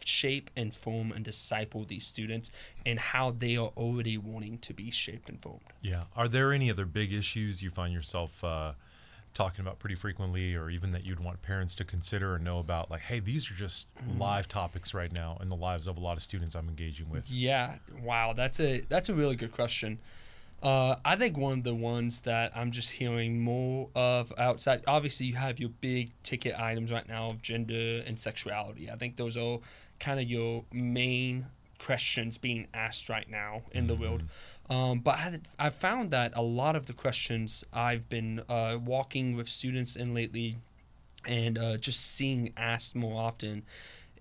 shape 0.04 0.50
and 0.56 0.72
form 0.74 1.10
and 1.12 1.24
disciple 1.24 1.84
these 1.84 2.06
students 2.06 2.50
and 2.84 2.98
how 2.98 3.30
they 3.30 3.56
are 3.56 3.72
already 3.76 4.16
wanting 4.16 4.56
to 4.58 4.72
be 4.72 4.90
shaped 4.90 5.28
and 5.28 5.40
formed. 5.40 5.60
Yeah. 5.82 6.04
Are 6.16 6.28
there 6.28 6.52
any 6.52 6.70
other 6.70 6.86
big 6.86 7.12
issues 7.12 7.60
you 7.62 7.70
find 7.70 7.92
yourself 7.92 8.44
uh, 8.44 8.72
talking 9.34 9.60
about 9.66 9.78
pretty 9.80 9.96
frequently, 9.96 10.54
or 10.54 10.70
even 10.70 10.90
that 10.90 11.04
you'd 11.04 11.18
want 11.20 11.42
parents 11.42 11.74
to 11.76 11.84
consider 11.84 12.34
or 12.34 12.38
know 12.38 12.58
about? 12.60 12.88
Like, 12.90 13.02
hey, 13.02 13.18
these 13.20 13.50
are 13.50 13.54
just 13.54 13.86
Mm-hmm. 13.96 14.20
live 14.20 14.46
topics 14.46 14.94
right 14.94 15.12
now 15.12 15.36
in 15.40 15.48
the 15.48 15.56
lives 15.56 15.86
of 15.88 15.96
a 15.96 16.00
lot 16.00 16.16
of 16.16 16.22
students 16.22 16.54
I'm 16.54 16.68
engaging 16.68 17.08
with. 17.10 17.28
Yeah, 17.30 17.76
wow, 18.02 18.32
that's 18.34 18.60
a 18.60 18.80
that's 18.88 19.08
a 19.08 19.14
really 19.14 19.34
good 19.36 19.50
question. 19.52 19.98
Uh, 20.62 20.96
I 21.04 21.16
think 21.16 21.36
one 21.36 21.58
of 21.58 21.64
the 21.64 21.74
ones 21.74 22.22
that 22.22 22.50
I'm 22.56 22.70
just 22.70 22.94
hearing 22.94 23.40
more 23.40 23.88
of 23.94 24.32
outside. 24.38 24.82
Obviously, 24.88 25.26
you 25.26 25.34
have 25.34 25.60
your 25.60 25.70
big 25.80 26.10
ticket 26.22 26.58
items 26.58 26.90
right 26.90 27.06
now 27.06 27.28
of 27.28 27.42
gender 27.42 28.02
and 28.06 28.18
sexuality. 28.18 28.90
I 28.90 28.96
think 28.96 29.16
those 29.16 29.36
are 29.36 29.58
kind 30.00 30.18
of 30.18 30.28
your 30.28 30.64
main 30.72 31.46
questions 31.78 32.38
being 32.38 32.66
asked 32.72 33.08
right 33.08 33.28
now 33.30 33.62
in 33.72 33.86
the 33.86 33.94
world. 33.94 34.24
Um, 34.70 35.00
but 35.00 35.16
I, 35.16 35.38
I 35.58 35.70
found 35.70 36.10
that 36.10 36.32
a 36.34 36.42
lot 36.42 36.74
of 36.74 36.86
the 36.86 36.92
questions 36.92 37.64
I've 37.72 38.08
been 38.08 38.40
uh, 38.48 38.78
walking 38.82 39.36
with 39.36 39.48
students 39.48 39.94
in 39.94 40.14
lately 40.14 40.56
and 41.26 41.58
uh, 41.58 41.76
just 41.76 42.00
seeing 42.00 42.52
asked 42.56 42.94
more 42.94 43.20
often 43.20 43.64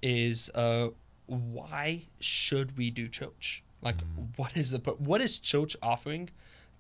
is 0.02 0.50
uh, 0.54 0.90
why 1.28 2.04
should 2.20 2.78
we 2.78 2.92
do 2.92 3.08
church? 3.08 3.64
Like, 3.86 3.98
what 4.36 4.58
is 4.58 4.72
the 4.72 4.80
what 4.98 5.22
is 5.22 5.38
church 5.40 5.78
offering 5.82 6.30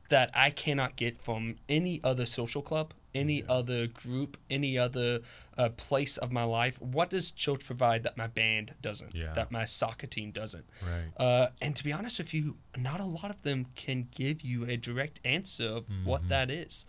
that 0.09 0.29
I 0.35 0.49
cannot 0.49 0.95
get 0.97 1.17
from 1.17 1.55
any 1.67 1.99
other 2.03 2.25
social 2.25 2.61
club, 2.61 2.93
any 3.15 3.43
other 3.49 3.87
group, 3.87 4.37
any 4.51 4.77
other 4.77 5.19
uh, 5.57 5.69
place 5.69 6.17
of 6.17 6.31
my 6.31 6.43
life? 6.43 6.79
What 6.81 7.09
does 7.11 7.31
church 7.31 7.65
provide 7.65 8.03
that 8.03 8.17
my 8.17 8.27
band 8.27 8.73
doesn't? 8.81 9.15
Yeah. 9.15 9.33
That 9.33 9.51
my 9.51 9.65
soccer 9.65 10.05
team 10.07 10.31
doesn't? 10.31 10.65
Right. 10.83 11.11
Uh, 11.25 11.47
and 11.61 11.75
to 11.75 11.83
be 11.83 11.91
honest 11.93 12.19
with 12.19 12.33
you, 12.33 12.57
not 12.77 12.99
a 12.99 13.05
lot 13.05 13.29
of 13.31 13.41
them 13.43 13.67
can 13.75 14.07
give 14.11 14.41
you 14.41 14.65
a 14.65 14.75
direct 14.77 15.19
answer 15.23 15.67
of 15.67 15.85
Mm-hmm. 15.85 16.05
what 16.09 16.27
that 16.29 16.49
is. 16.51 16.85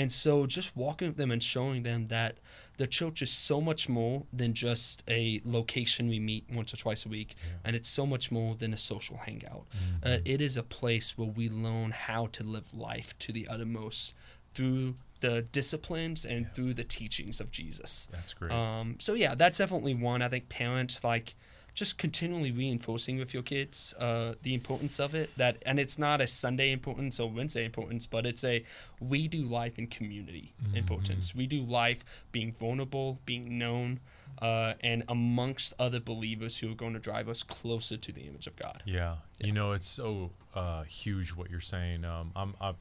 And 0.00 0.10
so 0.10 0.46
just 0.46 0.74
walking 0.74 1.08
with 1.08 1.18
them 1.18 1.30
and 1.30 1.42
showing 1.42 1.82
them 1.82 2.06
that 2.06 2.38
the 2.78 2.86
church 2.86 3.20
is 3.20 3.30
so 3.30 3.60
much 3.60 3.86
more 3.86 4.22
than 4.32 4.54
just 4.54 5.02
a 5.06 5.42
location 5.44 6.08
we 6.08 6.18
meet 6.18 6.44
once 6.50 6.72
or 6.72 6.78
twice 6.78 7.04
a 7.04 7.10
week, 7.10 7.34
and 7.66 7.76
it's 7.76 7.90
so 7.90 8.06
much 8.06 8.32
more 8.32 8.54
than 8.54 8.72
a 8.72 8.78
social 8.78 9.18
hangout. 9.18 9.66
Mm-hmm. 9.68 10.08
Uh, 10.08 10.16
it 10.24 10.40
is 10.40 10.56
a 10.56 10.62
place 10.62 11.18
where 11.18 11.28
we 11.28 11.50
learn 11.50 11.90
how 11.90 12.28
to 12.28 12.42
live 12.42 12.72
life 12.72 13.12
to 13.18 13.30
the 13.30 13.46
uttermost 13.46 14.14
through 14.54 14.94
the 15.20 15.42
disciplines 15.52 16.24
and 16.24 16.46
through 16.54 16.72
the 16.72 16.84
teachings 16.84 17.38
of 17.38 17.50
Jesus. 17.50 18.08
That's 18.10 18.32
great. 18.32 18.52
Um, 18.52 18.96
so 18.98 19.12
yeah, 19.12 19.34
that's 19.34 19.58
definitely 19.58 19.92
one. 19.92 20.22
I 20.22 20.28
think 20.28 20.48
parents 20.48 21.04
like 21.04 21.34
just 21.74 21.98
continually 21.98 22.52
reinforcing 22.52 23.18
with 23.18 23.32
your 23.34 23.42
kids 23.42 23.94
uh, 23.98 24.34
the 24.42 24.54
importance 24.54 24.98
of 24.98 25.14
it. 25.14 25.30
That 25.36 25.62
and 25.66 25.78
it's 25.78 25.98
not 25.98 26.20
a 26.20 26.26
Sunday 26.26 26.72
importance 26.72 27.18
or 27.20 27.30
Wednesday 27.30 27.64
importance, 27.64 28.06
but 28.06 28.26
it's 28.26 28.44
a 28.44 28.64
we 29.00 29.28
do 29.28 29.42
life 29.42 29.78
in 29.78 29.86
community 29.86 30.52
Mm-hmm. 30.62 30.76
importance. 30.76 31.34
We 31.34 31.46
do 31.46 31.62
life 31.62 32.04
being 32.32 32.52
vulnerable, 32.52 33.18
being 33.24 33.58
known, 33.58 34.00
uh, 34.40 34.74
and 34.82 35.02
amongst 35.08 35.72
other 35.78 36.00
believers 36.00 36.58
who 36.58 36.70
are 36.70 36.74
going 36.74 36.92
to 36.92 36.98
drive 36.98 37.28
us 37.28 37.42
closer 37.42 37.96
to 37.96 38.12
the 38.12 38.22
image 38.22 38.46
of 38.46 38.56
God. 38.56 38.82
Yeah, 38.84 39.16
you 39.40 39.52
know 39.52 39.72
it's 39.72 39.88
so 39.88 40.30
uh, 40.54 40.82
huge 40.84 41.30
what 41.30 41.50
you're 41.50 41.60
saying. 41.60 42.04
Um, 42.04 42.32
I'm, 42.36 42.54
I've, 42.60 42.76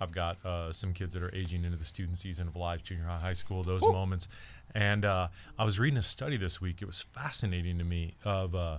I've 0.00 0.12
got 0.12 0.44
uh, 0.44 0.72
some 0.72 0.92
kids 0.92 1.14
that 1.14 1.22
are 1.22 1.34
aging 1.34 1.64
into 1.64 1.76
the 1.76 1.84
student 1.84 2.18
season 2.18 2.48
of 2.48 2.56
life, 2.56 2.82
junior 2.82 3.04
high, 3.04 3.18
high 3.18 3.32
school, 3.32 3.62
those 3.62 3.82
moments, 3.82 4.28
and 4.74 5.04
uh, 5.04 5.28
I 5.58 5.64
was 5.64 5.78
reading 5.78 5.98
a 5.98 6.02
study 6.02 6.36
this 6.36 6.60
week. 6.60 6.82
It 6.82 6.86
was 6.86 7.00
fascinating 7.12 7.78
to 7.78 7.84
me 7.84 8.14
of 8.24 8.54
uh, 8.54 8.78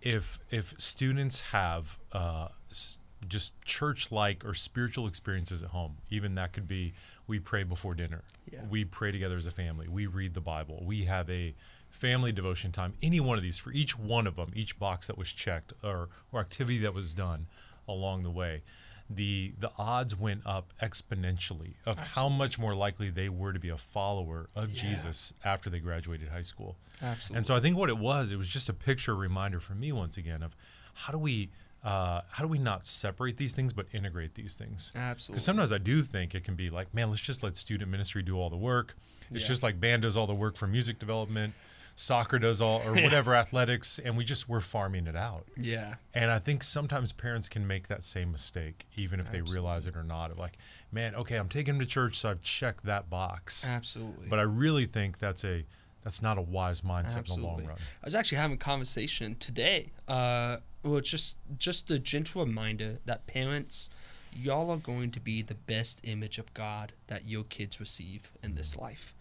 if 0.00 0.38
if 0.50 0.74
students 0.78 1.40
have 1.52 1.98
uh, 2.12 2.48
s- 2.70 2.98
just 3.28 3.60
church-like 3.64 4.44
or 4.44 4.54
spiritual 4.54 5.08
experiences 5.08 5.62
at 5.62 5.70
home, 5.70 5.96
even 6.10 6.36
that 6.36 6.52
could 6.52 6.68
be 6.68 6.94
we 7.26 7.40
pray 7.40 7.64
before 7.64 7.94
dinner, 7.94 8.22
Yeah. 8.52 8.60
we 8.70 8.84
pray 8.84 9.10
together 9.10 9.36
as 9.36 9.46
a 9.46 9.50
family, 9.50 9.88
we 9.88 10.06
read 10.06 10.34
the 10.34 10.40
Bible, 10.40 10.82
we 10.86 11.06
have 11.06 11.28
a 11.28 11.54
family 11.90 12.30
devotion 12.30 12.70
time. 12.72 12.92
Any 13.02 13.18
one 13.20 13.36
of 13.36 13.42
these 13.42 13.58
for 13.58 13.72
each 13.72 13.98
one 13.98 14.26
of 14.28 14.36
them, 14.36 14.52
each 14.54 14.78
box 14.78 15.08
that 15.08 15.18
was 15.18 15.32
checked 15.32 15.72
or 15.82 16.08
or 16.30 16.40
activity 16.40 16.78
that 16.78 16.94
was 16.94 17.14
done 17.14 17.46
along 17.88 18.22
the 18.22 18.30
way. 18.30 18.62
The 19.08 19.52
the 19.58 19.70
odds 19.78 20.18
went 20.18 20.42
up 20.44 20.72
exponentially 20.82 21.74
of 21.84 21.98
how 21.98 22.28
much 22.28 22.58
more 22.58 22.74
likely 22.74 23.08
they 23.10 23.28
were 23.28 23.52
to 23.52 23.60
be 23.60 23.68
a 23.68 23.76
follower 23.76 24.48
of 24.56 24.70
Yeah. 24.72 24.82
Jesus 24.90 25.32
after 25.44 25.70
they 25.70 25.78
graduated 25.78 26.28
high 26.30 26.42
school. 26.42 26.76
Absolutely. 27.00 27.38
And 27.38 27.46
so 27.46 27.54
I 27.56 27.60
think 27.60 27.76
what 27.76 27.88
it 27.88 27.98
was, 27.98 28.30
it 28.30 28.36
was 28.36 28.48
just 28.48 28.68
a 28.68 28.72
picture 28.72 29.14
reminder 29.14 29.60
for 29.60 29.74
me 29.74 29.92
once 29.92 30.16
again 30.16 30.42
of 30.42 30.56
how 30.94 31.12
do 31.12 31.18
we 31.18 31.50
uh, 31.84 32.22
how 32.32 32.42
do 32.42 32.48
we 32.48 32.58
not 32.58 32.84
separate 32.84 33.36
these 33.36 33.52
things 33.52 33.72
but 33.72 33.86
integrate 33.92 34.34
these 34.34 34.56
things? 34.56 34.90
Absolutely. 34.96 35.34
Because 35.36 35.44
sometimes 35.44 35.70
I 35.72 35.78
do 35.78 36.02
think 36.02 36.34
it 36.34 36.42
can 36.42 36.56
be 36.56 36.68
like, 36.68 36.92
man, 36.92 37.10
let's 37.10 37.22
just 37.22 37.44
let 37.44 37.56
student 37.56 37.90
ministry 37.90 38.22
do 38.22 38.36
all 38.40 38.50
the 38.50 38.56
work. 38.56 38.96
It's 39.30 39.42
Yeah. 39.42 39.46
just 39.46 39.62
like 39.62 39.78
band 39.78 40.02
does 40.02 40.16
all 40.16 40.26
the 40.26 40.34
work 40.34 40.56
for 40.56 40.66
music 40.66 40.98
development, 40.98 41.54
soccer 41.96 42.38
does 42.38 42.60
all 42.60 42.82
or 42.86 42.94
whatever 43.02 43.34
athletics, 43.34 43.98
and 43.98 44.16
we 44.16 44.24
just 44.24 44.48
we're 44.48 44.60
farming 44.60 45.06
it 45.08 45.16
out. 45.16 45.46
yeah. 45.56 45.94
And 46.14 46.30
I 46.30 46.38
think 46.38 46.62
sometimes 46.62 47.12
parents 47.12 47.48
can 47.48 47.66
make 47.66 47.88
that 47.88 48.04
same 48.04 48.30
mistake, 48.30 48.86
even 48.96 49.18
if 49.18 49.30
they 49.32 49.40
realize 49.40 49.86
it 49.86 49.96
or 49.96 50.04
not. 50.04 50.30
Of 50.30 50.38
like, 50.38 50.58
man, 50.92 51.14
okay, 51.16 51.36
I'm 51.36 51.48
taking 51.48 51.74
them 51.74 51.80
to 51.80 51.86
church, 51.86 52.16
so 52.16 52.30
I've 52.30 52.42
checked 52.42 52.84
that 52.84 53.10
box. 53.10 53.66
Absolutely. 53.66 54.28
But 54.28 54.38
I 54.38 54.42
really 54.42 54.86
think 54.86 55.18
that's 55.18 55.44
a 55.44 55.64
that's 56.04 56.22
not 56.22 56.38
a 56.38 56.42
wise 56.42 56.82
mindset 56.82 57.34
in 57.34 57.40
the 57.40 57.46
long 57.46 57.64
run. 57.64 57.76
I 58.02 58.04
was 58.04 58.14
actually 58.14 58.38
having 58.38 58.54
a 58.54 58.58
conversation 58.58 59.34
today. 59.40 59.90
Uh, 60.06 60.58
well, 60.84 61.00
just 61.00 61.38
just 61.58 61.90
a 61.90 61.98
gentle 61.98 62.44
reminder 62.44 62.98
that 63.06 63.26
parents, 63.26 63.90
y'all 64.36 64.70
are 64.70 64.76
going 64.76 65.10
to 65.12 65.20
be 65.20 65.42
the 65.42 65.54
best 65.54 66.00
image 66.04 66.38
of 66.38 66.52
God 66.54 66.92
that 67.06 67.26
your 67.26 67.44
kids 67.44 67.80
receive 67.80 68.32
in 68.42 68.54
this 68.54 68.76
life, 68.76 69.14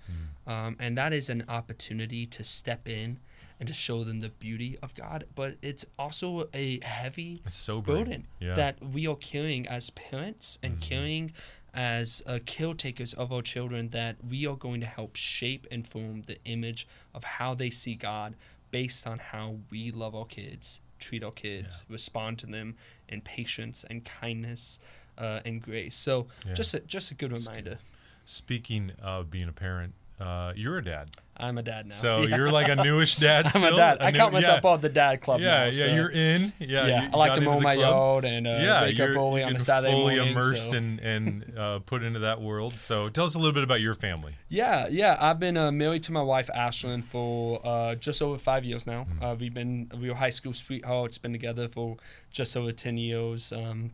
um, 0.48 0.76
and 0.80 0.98
that 0.98 1.14
is 1.14 1.30
an 1.30 1.44
opportunity 1.48 2.26
to 2.28 2.44
step 2.44 2.88
in 2.88 3.20
and 3.60 3.68
to 3.68 3.74
show 3.74 4.04
them 4.04 4.20
the 4.20 4.30
beauty 4.30 4.78
of 4.84 4.94
God. 4.96 5.26
But 5.34 5.54
it's 5.62 5.86
also 5.98 6.50
a 6.54 6.80
heavy 6.84 7.42
burden 8.04 8.28
Yeah. 8.40 8.54
that 8.56 8.84
we 8.84 9.08
are 9.08 9.16
carrying 9.16 9.66
as 9.68 9.90
parents 9.92 10.60
and 10.62 10.82
carrying 10.82 11.32
as 11.74 12.22
uh, 12.28 12.40
caretakers 12.46 13.14
of 13.14 13.32
our 13.32 13.42
children 13.42 13.90
that 13.90 14.18
we 14.30 14.46
are 14.46 14.56
going 14.58 14.82
to 14.82 14.86
help 14.88 15.16
shape 15.16 15.68
and 15.72 15.88
form 15.88 16.24
the 16.24 16.38
image 16.46 16.88
of 17.14 17.24
how 17.24 17.54
they 17.54 17.70
see 17.70 17.96
God 17.96 18.36
based 18.72 19.08
on 19.08 19.20
how 19.20 19.58
we 19.72 19.90
love 19.92 20.14
our 20.16 20.26
kids, 20.26 20.82
treat 21.00 21.24
our 21.24 21.32
kids, 21.32 21.86
respond 21.90 22.40
to 22.40 22.46
them 22.48 22.76
in 23.08 23.22
patience 23.22 23.86
and 23.90 24.04
kindness 24.04 24.80
uh, 25.18 25.40
and 25.46 25.62
grace. 25.62 25.96
So 25.96 26.28
Yeah. 26.46 26.54
just 26.54 26.74
a, 26.74 26.80
just 26.82 27.12
a 27.12 27.16
good 27.16 27.32
reminder. 27.32 27.78
Speaking 28.26 28.92
of 29.04 29.30
being 29.30 29.48
a 29.48 29.54
parent, 29.54 29.94
uh, 30.20 30.54
you're 30.56 30.78
a 30.78 30.84
dad. 30.84 31.10
I'm 31.38 31.58
a 31.58 31.62
dad 31.62 31.88
now. 31.88 31.92
So 31.92 32.22
Yeah. 32.22 32.38
you're 32.38 32.50
like 32.50 32.70
a 32.70 32.76
newish 32.78 33.16
dad 33.28 33.48
I'm 33.54 33.64
a 33.66 33.76
dad. 33.76 33.98
I 34.00 34.10
new- 34.12 34.18
count 34.18 34.32
myself 34.32 34.62
yeah. 34.64 34.70
on 34.70 34.80
the 34.82 34.88
dad 34.90 35.20
club 35.20 35.42
Yeah, 35.42 35.48
now. 35.48 35.66
yeah, 35.66 35.72
so- 35.72 35.88
you're 35.88 36.10
in. 36.10 36.54
Yeah, 36.60 36.88
yeah, 36.88 37.04
you 37.04 37.10
I 37.14 37.18
like 37.18 37.34
to 37.34 37.42
mow 37.42 37.60
my 37.60 37.74
yard 37.74 38.24
and 38.24 38.48
uh, 38.48 38.52
yeah, 38.52 38.82
wake 38.84 38.98
up 39.02 39.10
early 39.10 39.44
on 39.44 39.54
a 39.56 39.60
Saturday 39.60 39.92
fully 39.94 40.16
morning. 40.16 40.32
immersed 40.32 40.72
so. 40.72 40.78
and 40.78 41.00
and 41.02 41.54
uh, 41.58 41.80
put 41.80 42.02
into 42.04 42.20
that 42.20 42.40
world. 42.42 42.80
So 42.80 43.10
tell 43.10 43.26
us 43.26 43.36
a 43.36 43.38
little 43.38 43.54
bit 43.54 43.64
about 43.64 43.82
your 43.82 43.94
family. 43.94 44.36
Yeah, 44.48 44.88
yeah. 44.90 45.18
I've 45.20 45.40
been 45.40 45.58
uh, 45.58 45.72
married 45.74 46.04
to 46.04 46.14
my 46.14 46.22
wife 46.24 46.50
Ashlyn 46.56 47.04
for 47.04 47.60
uh, 47.68 47.96
just 47.96 48.22
over 48.22 48.38
five 48.38 48.64
years 48.64 48.88
now. 48.88 49.04
Hmm. 49.04 49.24
Uh, 49.24 49.36
we've 49.36 49.54
been 49.54 49.92
we 50.00 50.08
were 50.10 50.16
high 50.16 50.30
school 50.32 50.54
sweethearts. 50.54 51.18
Been 51.18 51.34
together 51.34 51.68
for 51.68 51.98
just 52.32 52.56
over 52.56 52.72
ten 52.72 52.96
years. 52.98 53.52
Um, 53.52 53.92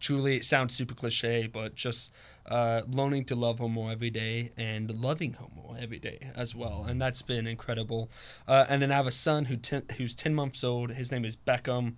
truly, 0.00 0.36
it 0.36 0.44
sounds 0.44 0.74
super 0.74 0.94
cliche, 0.94 1.46
but 1.46 1.74
just 1.76 2.12
uh, 2.46 2.82
learning 2.88 3.24
to 3.26 3.36
love 3.36 3.60
her 3.60 3.68
more 3.68 3.92
every 3.92 4.10
day 4.10 4.50
and 4.56 4.90
loving 5.00 5.34
her 5.34 5.46
more 5.54 5.76
every 5.78 5.98
day 5.98 6.18
as 6.34 6.54
well, 6.54 6.84
and 6.88 7.00
that's 7.00 7.22
been 7.22 7.46
incredible. 7.46 8.10
Uh, 8.48 8.66
and 8.68 8.82
then 8.82 8.90
I 8.90 8.96
have 8.96 9.06
a 9.06 9.12
son 9.12 9.44
who 9.44 9.56
ten, 9.56 9.82
who's 9.96 10.14
ten 10.14 10.34
months 10.34 10.64
old. 10.64 10.90
His 10.92 11.12
name 11.12 11.24
is 11.24 11.36
Beckham. 11.36 11.94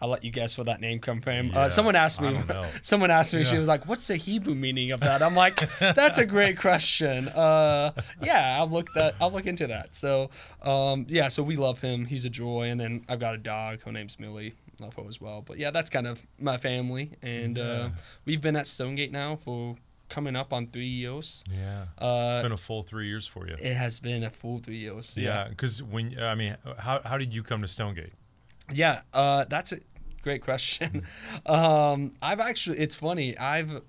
I'll 0.00 0.10
let 0.10 0.22
you 0.22 0.30
guess 0.30 0.58
where 0.58 0.64
that 0.66 0.80
name 0.80 0.98
come 0.98 1.20
from. 1.20 1.48
Hmm. 1.48 1.54
Yeah, 1.54 1.60
uh, 1.62 1.68
someone 1.70 1.96
asked 1.96 2.20
me. 2.20 2.28
I 2.28 2.32
don't 2.32 2.48
know. 2.48 2.66
Someone 2.82 3.10
asked 3.10 3.32
me. 3.34 3.44
She 3.44 3.56
was 3.56 3.68
like, 3.68 3.88
"What's 3.88 4.06
the 4.06 4.16
Hebrew 4.16 4.54
meaning 4.54 4.90
of 4.90 5.00
that?" 5.00 5.22
I'm 5.22 5.34
like, 5.34 5.56
"That's 5.78 6.18
a 6.18 6.26
great 6.26 6.58
question." 6.66 7.28
Uh, 7.28 7.92
yeah, 8.22 8.56
I'll 8.58 8.68
look 8.68 8.92
that. 8.94 9.14
I'll 9.20 9.32
look 9.32 9.46
into 9.46 9.66
that. 9.68 9.96
So, 9.96 10.30
um, 10.62 11.06
yeah, 11.08 11.28
so 11.28 11.42
we 11.42 11.56
love 11.56 11.80
him. 11.80 12.04
He's 12.06 12.24
a 12.24 12.30
joy. 12.30 12.68
And 12.68 12.78
then 12.78 13.04
I've 13.08 13.20
got 13.20 13.34
a 13.34 13.38
dog. 13.38 13.82
Her 13.84 13.92
name's 13.92 14.20
Millie. 14.20 14.54
Her 14.80 15.08
as 15.08 15.20
well. 15.20 15.42
But 15.42 15.58
yeah, 15.58 15.70
that's 15.70 15.90
kind 15.90 16.06
of 16.06 16.26
my 16.38 16.56
family. 16.58 17.12
And 17.22 17.58
uh, 17.58 17.90
we've 18.24 18.40
been 18.40 18.56
at 18.56 18.66
Stonegate 18.66 19.12
now 19.12 19.36
for 19.36 19.76
coming 20.08 20.36
up 20.36 20.52
on 20.52 20.66
three 20.66 20.86
years. 20.86 21.44
Yeah, 21.50 21.86
Uh, 21.98 22.32
it's 22.34 22.42
been 22.42 22.52
a 22.52 22.56
full 22.56 22.82
three 22.82 23.08
years 23.08 23.26
for 23.26 23.46
you. 23.48 23.54
it 23.58 23.74
has 23.74 23.98
been 24.00 24.22
a 24.22 24.30
full 24.30 24.58
three 24.58 24.78
years. 24.78 25.16
Yeah, 25.16 25.48
because 25.48 25.82
when 25.82 26.18
I 26.20 26.34
mean, 26.34 26.56
how 26.78 27.00
how 27.04 27.18
did 27.18 27.32
you 27.34 27.42
come 27.42 27.62
to 27.62 27.68
Stonegate? 27.68 28.12
Yeah, 28.72 29.02
uh, 29.12 29.44
that's 29.48 29.72
a 29.72 29.78
great 30.22 30.42
question. 30.42 31.02
um, 31.46 32.12
I've 32.20 32.40
actually, 32.40 32.78
it's 32.78 32.94
funny, 32.96 33.36
I've 33.38 33.80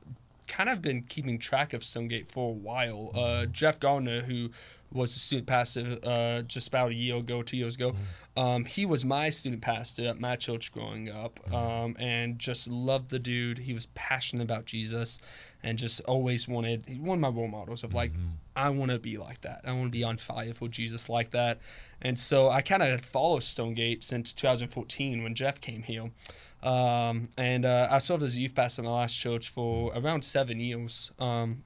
kind 0.48 0.70
of 0.70 0.82
been 0.82 1.04
keeping 1.04 1.38
track 1.38 1.74
of 1.74 1.84
Stonegate 1.84 2.27
for 2.27 2.50
a 2.50 2.54
while. 2.54 3.12
Uh, 3.13 3.46
Jeff 3.46 3.80
Gardner, 3.80 4.22
who 4.22 4.50
was 4.92 5.16
a 5.16 5.20
student 5.20 5.48
pastor 5.48 5.98
uh, 6.04 6.42
just 6.44 6.70
about 6.70 6.92
a 6.92 6.94
year 6.94 7.18
ago, 7.18 7.44
two 7.44 7.58
years 7.58 7.75
ago, 7.75 7.94
um, 8.38 8.66
he 8.66 8.86
was 8.86 9.04
my 9.04 9.30
student 9.30 9.62
pastor 9.62 10.08
at 10.08 10.20
my 10.20 10.36
church 10.36 10.72
growing 10.72 11.10
up 11.10 11.39
um, 11.54 11.96
and 12.00 12.39
just 12.39 12.70
loved 12.70 13.10
the 13.10 13.20
dude. 13.20 13.60
He 13.60 13.74
was 13.74 13.88
passionate 13.88 14.44
about 14.44 14.66
Jesus 14.66 15.20
and 15.62 15.77
just 15.77 16.00
always 16.01 16.48
wanted, 16.48 16.86
one 17.00 17.18
of 17.18 17.22
my 17.22 17.30
role 17.30 17.50
models 17.50 17.84
of 17.84 17.94
like, 17.94 18.13
I 18.56 18.70
want 18.70 18.92
to 18.92 19.00
be 19.00 19.18
like 19.18 19.42
that. 19.42 19.62
I 19.66 19.72
want 19.74 19.86
to 19.86 19.98
be 19.98 20.04
on 20.04 20.18
fire 20.18 20.54
for 20.54 20.68
Jesus 20.68 21.10
like 21.10 21.32
that. 21.32 21.60
And 22.01 22.18
so 22.20 22.50
I 22.50 22.62
kind 22.62 22.82
of 22.82 22.89
had 22.89 23.04
followed 23.04 23.44
Stonegate 23.44 24.04
since 24.04 24.34
2014 24.34 25.24
when 25.24 25.36
Jeff 25.36 25.60
came 25.60 25.84
here. 25.84 26.12
Um, 26.64 27.30
and 27.38 27.66
uh, 27.66 27.88
I 27.92 28.00
served 28.00 28.24
as 28.24 28.36
a 28.36 28.40
youth 28.40 28.56
pastor 28.56 28.82
in 28.82 28.88
my 28.88 28.94
last 28.94 29.16
church 29.16 29.50
for 29.50 29.92
around 29.96 30.24
seven 30.24 30.60
years. 30.60 31.12
Um, 31.20 31.64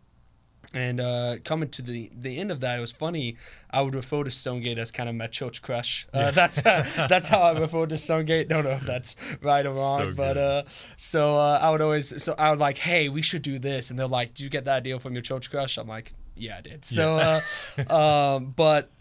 and 0.73 1.01
uh, 1.01 1.35
coming 1.43 1.69
to 1.69 1.81
the, 1.81 2.09
the 2.17 2.37
end 2.37 2.49
of 2.51 2.61
that, 2.61 2.77
it 2.77 2.81
was 2.81 2.93
funny. 2.93 3.35
I 3.71 3.81
would 3.81 3.95
refer 3.95 4.23
to 4.23 4.31
Stonegate 4.31 4.77
as 4.77 4.89
kind 4.91 5.09
of 5.09 5.15
my 5.15 5.27
church 5.27 5.61
crush. 5.61 6.07
Uh, 6.13 6.31
That's 6.31 6.61
that's 6.61 7.27
how 7.27 7.41
I 7.41 7.59
refer 7.59 7.87
to 7.87 7.97
Stonegate. 7.97 8.47
Don't 8.47 8.63
know 8.63 8.71
if 8.71 8.81
that's 8.85 9.15
right 9.41 9.65
or 9.65 9.73
wrong, 9.73 10.11
So 10.11 10.15
but 10.15 10.37
uh, 10.37 10.63
so 10.95 11.37
uh, 11.37 11.59
I 11.61 11.71
would 11.71 11.81
always 11.81 12.23
so 12.23 12.35
I 12.37 12.51
would 12.51 12.59
like, 12.59 12.77
hey, 12.77 13.09
we 13.09 13.21
should 13.21 13.41
do 13.41 13.59
this, 13.59 13.89
and 13.89 13.99
they're 13.99 14.07
like, 14.07 14.33
did 14.33 14.43
you 14.43 14.49
get 14.49 14.63
that 14.65 14.77
idea 14.77 14.97
from 14.99 15.13
your 15.13 15.21
church 15.23 15.51
crush? 15.51 15.77
I'm 15.77 15.87
like, 15.87 16.13
yeah, 16.35 16.57
I 16.59 16.61
did. 16.61 16.85
So, 16.85 17.17
uh, 17.17 17.93
um, 17.93 18.53
but 18.55 18.91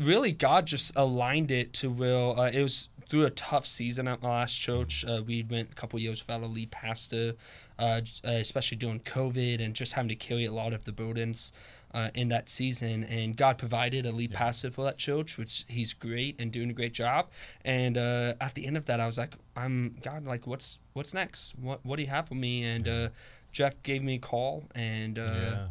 really 0.00 0.32
God 0.32 0.66
just 0.66 0.96
aligned 0.96 1.52
it 1.52 1.72
to 1.74 1.90
will. 1.90 2.40
Uh, 2.40 2.50
it 2.50 2.62
was 2.62 2.88
through 3.08 3.24
a 3.24 3.30
tough 3.30 3.66
season 3.66 4.06
at 4.06 4.22
my 4.22 4.28
last 4.28 4.54
church. 4.54 5.04
Uh, 5.04 5.22
we 5.26 5.42
went 5.42 5.70
a 5.70 5.74
couple 5.74 5.98
years 5.98 6.22
without 6.22 6.42
a 6.42 6.46
lead 6.46 6.70
pastor, 6.70 7.34
uh, 7.78 8.00
uh, 8.24 8.30
especially 8.30 8.76
during 8.76 9.00
COVID 9.00 9.64
and 9.64 9.74
just 9.74 9.94
having 9.94 10.08
to 10.08 10.14
carry 10.14 10.44
a 10.44 10.52
lot 10.52 10.72
of 10.72 10.84
the 10.84 10.92
burdens 10.92 11.52
uh, 11.94 12.10
in 12.14 12.28
that 12.28 12.50
season. 12.50 13.04
And 13.04 13.36
God 13.36 13.56
provided 13.56 14.04
a 14.04 14.12
lead 14.12 14.32
pastor 14.32 14.70
for 14.70 14.84
that 14.84 14.98
church, 14.98 15.38
which 15.38 15.64
he's 15.68 15.94
great 15.94 16.38
and 16.40 16.52
doing 16.52 16.68
a 16.70 16.74
great 16.74 16.92
job. 16.92 17.30
And 17.64 17.96
uh, 17.96 18.34
at 18.40 18.54
the 18.54 18.66
end 18.66 18.76
of 18.76 18.84
that, 18.86 19.00
I 19.00 19.06
was 19.06 19.18
like, 19.18 19.34
I'm 19.56 19.96
God. 20.02 20.24
Like, 20.26 20.46
what's 20.46 20.78
what's 20.92 21.14
next? 21.14 21.58
What 21.58 21.84
what 21.84 21.96
do 21.96 22.02
you 22.02 22.08
have 22.08 22.28
for 22.28 22.34
me? 22.34 22.64
And 22.64 22.86
uh, 22.86 23.08
Jeff 23.52 23.82
gave 23.82 24.02
me 24.02 24.16
a 24.16 24.20
call 24.20 24.68
and. 24.74 25.18
Uh, 25.18 25.22
yeah, 25.22 25.66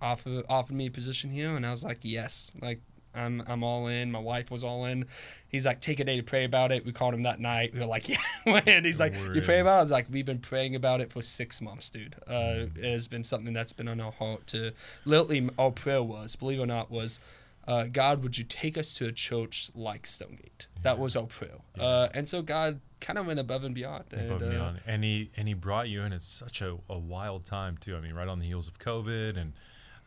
offer 0.00 0.44
offered 0.48 0.76
me 0.76 0.86
a 0.86 0.90
position 0.92 1.28
here 1.28 1.56
and 1.56 1.66
I 1.66 1.72
was 1.72 1.82
like 1.82 1.98
yes 2.02 2.52
like 2.62 2.80
I'm 3.18 3.42
I'm 3.46 3.62
all 3.62 3.86
in 3.86 4.12
my 4.12 4.18
wife 4.18 4.50
was 4.50 4.64
all 4.64 4.84
in 4.84 5.06
he's 5.48 5.66
like 5.66 5.80
take 5.80 6.00
a 6.00 6.04
day 6.04 6.16
to 6.16 6.22
pray 6.22 6.44
about 6.44 6.72
it 6.72 6.84
we 6.84 6.92
called 6.92 7.14
him 7.14 7.24
that 7.24 7.40
night 7.40 7.74
we 7.74 7.80
were 7.80 7.86
like 7.86 8.08
yeah 8.46 8.60
and 8.66 8.86
he's 8.86 9.00
like 9.00 9.14
We're 9.14 9.34
you 9.34 9.42
pray 9.42 9.60
about 9.60 9.76
it 9.76 9.80
I 9.80 9.82
was 9.82 9.92
like 9.92 10.06
we've 10.10 10.26
been 10.26 10.38
praying 10.38 10.74
about 10.74 11.00
it 11.00 11.10
for 11.10 11.22
six 11.22 11.60
months 11.60 11.90
dude 11.90 12.14
uh, 12.26 12.66
it 12.76 12.84
has 12.84 13.08
been 13.08 13.24
something 13.24 13.52
that's 13.52 13.72
been 13.72 13.88
on 13.88 14.00
our 14.00 14.12
heart 14.12 14.46
to 14.48 14.72
literally 15.04 15.48
our 15.58 15.70
prayer 15.70 16.02
was 16.02 16.36
believe 16.36 16.58
it 16.58 16.62
or 16.62 16.66
not 16.66 16.90
was 16.90 17.20
uh, 17.68 17.84
God, 17.84 18.22
would 18.22 18.38
you 18.38 18.44
take 18.44 18.78
us 18.78 18.94
to 18.94 19.06
a 19.06 19.12
church 19.12 19.70
like 19.74 20.06
Stonegate? 20.06 20.68
That 20.80 20.98
was 20.98 21.14
our 21.14 21.26
prayer. 21.26 21.58
Uh, 21.78 22.08
and 22.14 22.26
so 22.26 22.40
God 22.40 22.80
kind 22.98 23.18
of 23.18 23.26
went 23.26 23.38
above 23.38 23.62
and 23.62 23.74
beyond. 23.74 24.04
And, 24.10 24.22
above 24.22 24.40
and 24.40 24.50
uh, 24.50 24.54
beyond. 24.54 24.80
And 24.86 25.04
he 25.04 25.30
and 25.36 25.46
he 25.46 25.52
brought 25.52 25.90
you 25.90 26.00
in 26.00 26.14
at 26.14 26.22
such 26.22 26.62
a, 26.62 26.78
a 26.88 26.98
wild 26.98 27.44
time 27.44 27.76
too. 27.76 27.94
I 27.94 28.00
mean, 28.00 28.14
right 28.14 28.26
on 28.26 28.38
the 28.38 28.46
heels 28.46 28.68
of 28.68 28.78
COVID 28.78 29.36
and 29.36 29.52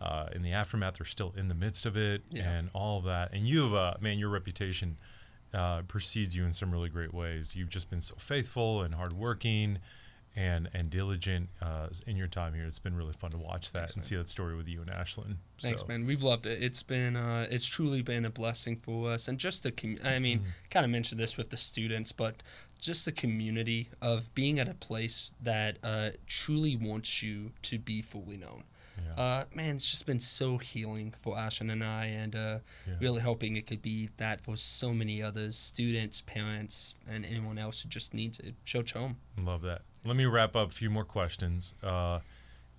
uh, 0.01 0.27
in 0.35 0.41
the 0.41 0.51
aftermath, 0.51 0.95
they're 0.97 1.05
still 1.05 1.33
in 1.37 1.47
the 1.47 1.53
midst 1.55 1.85
of 1.85 1.95
it 1.95 2.23
Yeah. 2.31 2.49
and 2.51 2.69
all 2.73 2.97
of 2.99 3.05
that. 3.05 3.33
And 3.33 3.47
you 3.47 3.63
have, 3.63 3.73
uh, 3.73 3.93
man, 4.01 4.17
your 4.19 4.29
reputation 4.29 4.97
uh, 5.53 5.81
precedes 5.83 6.35
you 6.35 6.43
in 6.45 6.53
some 6.53 6.71
really 6.71 6.89
great 6.89 7.13
ways. 7.13 7.55
You've 7.55 7.69
just 7.69 7.89
been 7.89 8.01
so 8.01 8.15
faithful 8.17 8.81
and 8.81 8.95
hardworking 8.95 9.79
and 10.33 10.69
and 10.73 10.89
diligent 10.89 11.49
uh, 11.61 11.89
in 12.07 12.15
your 12.15 12.27
time 12.27 12.53
here. 12.53 12.63
It's 12.63 12.79
been 12.79 12.95
really 12.95 13.11
fun 13.11 13.31
to 13.31 13.37
watch 13.37 13.73
that 13.73 13.79
Thanks, 13.79 13.93
and 13.95 13.97
man. 14.01 14.07
see 14.07 14.15
that 14.15 14.29
story 14.29 14.55
with 14.55 14.65
you 14.69 14.79
and 14.79 14.89
Ashlyn. 14.89 15.35
Thanks, 15.59 15.81
So, 15.81 15.87
man. 15.87 16.05
We've 16.05 16.23
loved 16.23 16.45
it. 16.45 16.63
It's 16.63 16.81
been, 16.83 17.17
uh, 17.17 17.47
it's 17.51 17.65
truly 17.65 18.01
been 18.01 18.23
a 18.23 18.29
blessing 18.29 18.77
for 18.77 19.11
us, 19.11 19.27
and 19.27 19.37
just 19.37 19.63
the, 19.63 19.73
com- 19.73 19.97
I 20.05 20.19
mean, 20.19 20.39
Mm-hmm. 20.39 20.49
kind 20.69 20.85
of 20.85 20.89
mentioned 20.89 21.19
this 21.19 21.35
with 21.35 21.49
the 21.49 21.57
students, 21.57 22.13
but 22.13 22.41
just 22.79 23.03
the 23.03 23.11
community 23.11 23.89
of 24.01 24.33
being 24.33 24.57
at 24.57 24.69
a 24.69 24.73
place 24.73 25.33
that 25.43 25.77
uh, 25.83 26.11
truly 26.27 26.77
wants 26.77 27.21
you 27.21 27.51
to 27.63 27.77
be 27.77 28.01
fully 28.01 28.37
known. 28.37 28.63
Yeah. 29.05 29.21
Uh, 29.23 29.43
man, 29.53 29.75
it's 29.75 29.89
just 29.89 30.05
been 30.05 30.19
so 30.19 30.57
healing 30.57 31.11
for 31.17 31.35
Ashlyn 31.35 31.71
and 31.71 31.83
I, 31.83 32.05
and 32.05 32.35
uh, 32.35 32.59
Yeah. 32.87 32.93
really 32.99 33.21
hoping 33.21 33.55
it 33.55 33.67
could 33.67 33.81
be 33.81 34.09
that 34.17 34.41
for 34.41 34.55
so 34.57 34.93
many 34.93 35.21
others, 35.21 35.57
students, 35.57 36.21
parents, 36.21 36.95
and 37.09 37.25
anyone 37.25 37.57
else 37.57 37.81
who 37.81 37.89
just 37.89 38.13
needs 38.13 38.39
it. 38.39 38.55
Church 38.65 38.93
home. 38.93 39.17
Love 39.41 39.61
that. 39.63 39.81
Let 40.05 40.15
me 40.15 40.25
wrap 40.25 40.55
up 40.55 40.69
a 40.69 40.73
few 40.73 40.89
more 40.89 41.03
questions. 41.05 41.73
Uh, 41.83 42.19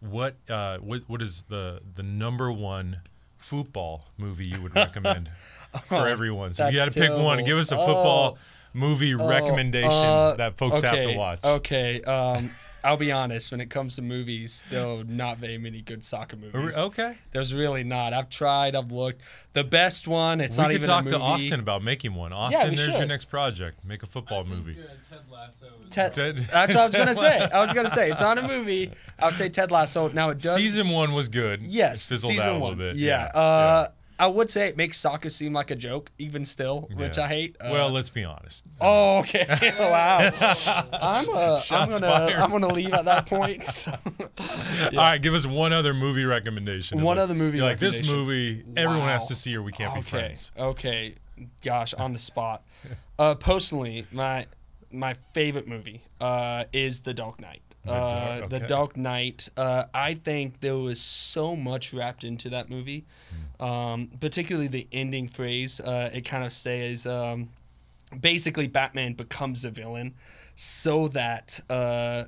what 0.00 0.34
uh, 0.50 0.78
what 0.78 1.02
what 1.08 1.22
is 1.22 1.44
the 1.44 1.80
the 1.94 2.02
number 2.02 2.50
one 2.50 3.00
football 3.36 4.06
movie 4.16 4.46
you 4.48 4.60
would 4.62 4.74
recommend 4.74 5.30
for 5.86 6.08
everyone? 6.08 6.52
So 6.52 6.66
if 6.66 6.72
you 6.72 6.78
had 6.80 6.88
Oh, 6.88 6.92
to 6.92 7.00
pick 7.00 7.10
one, 7.12 7.44
give 7.44 7.58
us 7.58 7.70
a 7.72 7.76
football 7.76 8.38
movie 8.72 9.14
Oh, 9.14 9.28
recommendation 9.28 10.08
uh, 10.08 10.34
that 10.36 10.54
folks 10.56 10.80
have 10.82 10.94
to 10.94 11.16
watch. 11.16 11.44
Okay, 11.44 12.00
um, 12.02 12.50
I'll 12.84 12.96
be 12.96 13.12
honest. 13.12 13.50
When 13.52 13.60
it 13.60 13.70
comes 13.70 13.96
to 13.96 14.02
movies, 14.02 14.64
there 14.70 14.86
are 14.86 15.04
not 15.04 15.38
very 15.38 15.58
many 15.58 15.80
good 15.80 16.02
soccer 16.04 16.36
movies. 16.36 16.76
Okay. 16.78 17.14
There's 17.30 17.54
really 17.54 17.84
not. 17.84 18.12
I've 18.12 18.28
tried. 18.28 18.74
I've 18.74 18.90
looked. 18.92 19.20
The 19.52 19.64
best 19.64 20.08
one. 20.08 20.40
It's 20.40 20.56
we 20.56 20.62
not 20.62 20.68
could 20.70 20.76
even 20.76 20.88
talk 20.88 21.06
a 21.06 21.10
to. 21.10 21.18
Austin 21.20 21.60
about 21.60 21.82
making 21.82 22.14
one. 22.14 22.32
Austin, 22.32 22.70
we 22.70 22.76
there's 22.76 22.98
your 22.98 23.06
next 23.06 23.26
project. 23.26 23.84
Make 23.84 24.02
a 24.02 24.06
football 24.06 24.44
movie. 24.44 24.74
Ted 25.08 25.20
Lasso. 25.30 25.66
Ted, 25.90 26.14
Ted- 26.14 26.36
that's 26.52 26.74
what 26.74 26.80
I 26.80 26.84
was 26.86 26.94
gonna 26.96 27.14
say. 27.14 27.40
I 27.54 27.60
was 27.60 27.72
gonna 27.72 27.88
say 27.88 28.10
it's 28.10 28.20
not 28.20 28.38
a 28.38 28.42
movie. 28.48 28.90
I 29.18 29.26
would 29.26 29.34
say 29.34 29.48
Ted 29.48 29.70
Lasso. 29.70 30.08
Now 30.08 30.30
it 30.30 30.38
does. 30.38 30.56
Season 30.56 30.88
one 30.88 31.12
was 31.12 31.28
good. 31.28 31.62
yes, 31.62 32.06
It 32.06 32.14
fizzled 32.14 32.32
season 32.32 32.48
out 32.48 32.56
a 32.56 32.58
one. 32.58 32.70
little 32.78 32.92
bit. 32.92 32.96
Yeah. 32.96 33.24
Uh, 33.26 33.88
I 34.22 34.26
would 34.26 34.52
say 34.52 34.68
it 34.68 34.76
makes 34.76 34.98
soccer 34.98 35.30
seem 35.30 35.52
like 35.52 35.72
a 35.72 35.74
joke, 35.74 36.12
even 36.16 36.44
still, 36.44 36.88
which 36.94 37.18
I 37.18 37.26
hate. 37.26 37.56
Uh, 37.60 37.70
well, 37.72 37.90
let's 37.90 38.08
be 38.08 38.22
honest. 38.22 38.64
Oh, 38.80 39.18
okay. 39.18 39.44
wow. 39.80 40.18
I'm, 40.92 41.28
uh, 41.28 41.60
I'm 41.72 41.90
gonna 41.90 41.98
fired. 41.98 42.36
I'm 42.36 42.50
gonna 42.52 42.68
leave 42.68 42.92
at 42.92 43.04
that 43.06 43.26
point. 43.26 43.64
So. 43.64 43.90
All 44.38 44.96
right, 44.96 45.20
give 45.20 45.34
us 45.34 45.44
one 45.44 45.72
other 45.72 45.92
movie 45.92 46.24
recommendation. 46.24 47.02
One 47.02 47.18
other 47.18 47.34
movie 47.34 47.60
like 47.60 47.80
this 47.80 48.08
movie, 48.08 48.62
everyone 48.76 49.08
has 49.08 49.26
to 49.26 49.34
see 49.34 49.56
or 49.56 49.62
we 49.62 49.72
can't 49.72 49.92
be 49.92 50.02
friends. 50.02 50.52
Okay. 50.56 51.16
Gosh, 51.60 51.92
on 51.92 52.12
the 52.12 52.20
spot. 52.20 52.62
Uh, 53.18 53.34
personally, 53.34 54.06
my 54.12 54.46
my 54.92 55.14
favorite 55.34 55.66
movie 55.66 56.02
uh, 56.20 56.66
is 56.72 57.00
The 57.00 57.12
Dark 57.12 57.40
Knight. 57.40 57.62
The 57.84 57.92
uh, 57.92 58.38
Dark- 58.38 58.50
The. 58.50 58.60
Dark 58.60 58.96
Knight. 58.96 59.48
Uh, 59.56 59.84
I 59.92 60.14
think 60.14 60.60
there 60.60 60.76
was 60.76 61.00
so 61.00 61.56
much 61.56 61.92
wrapped 61.92 62.22
into 62.24 62.48
that 62.50 62.70
movie, 62.70 63.04
Hmm. 63.58 63.64
um, 63.64 64.06
particularly 64.20 64.68
the 64.68 64.86
ending 64.92 65.26
phrase. 65.28 65.80
Uh, 65.80 66.10
it 66.12 66.20
kind 66.22 66.44
of 66.44 66.52
says, 66.52 67.06
um, 67.06 67.48
basically, 68.20 68.66
Batman 68.68 69.14
becomes 69.14 69.64
a 69.64 69.70
villain 69.70 70.14
so 70.54 71.08
that 71.08 71.58
uh, 71.68 72.24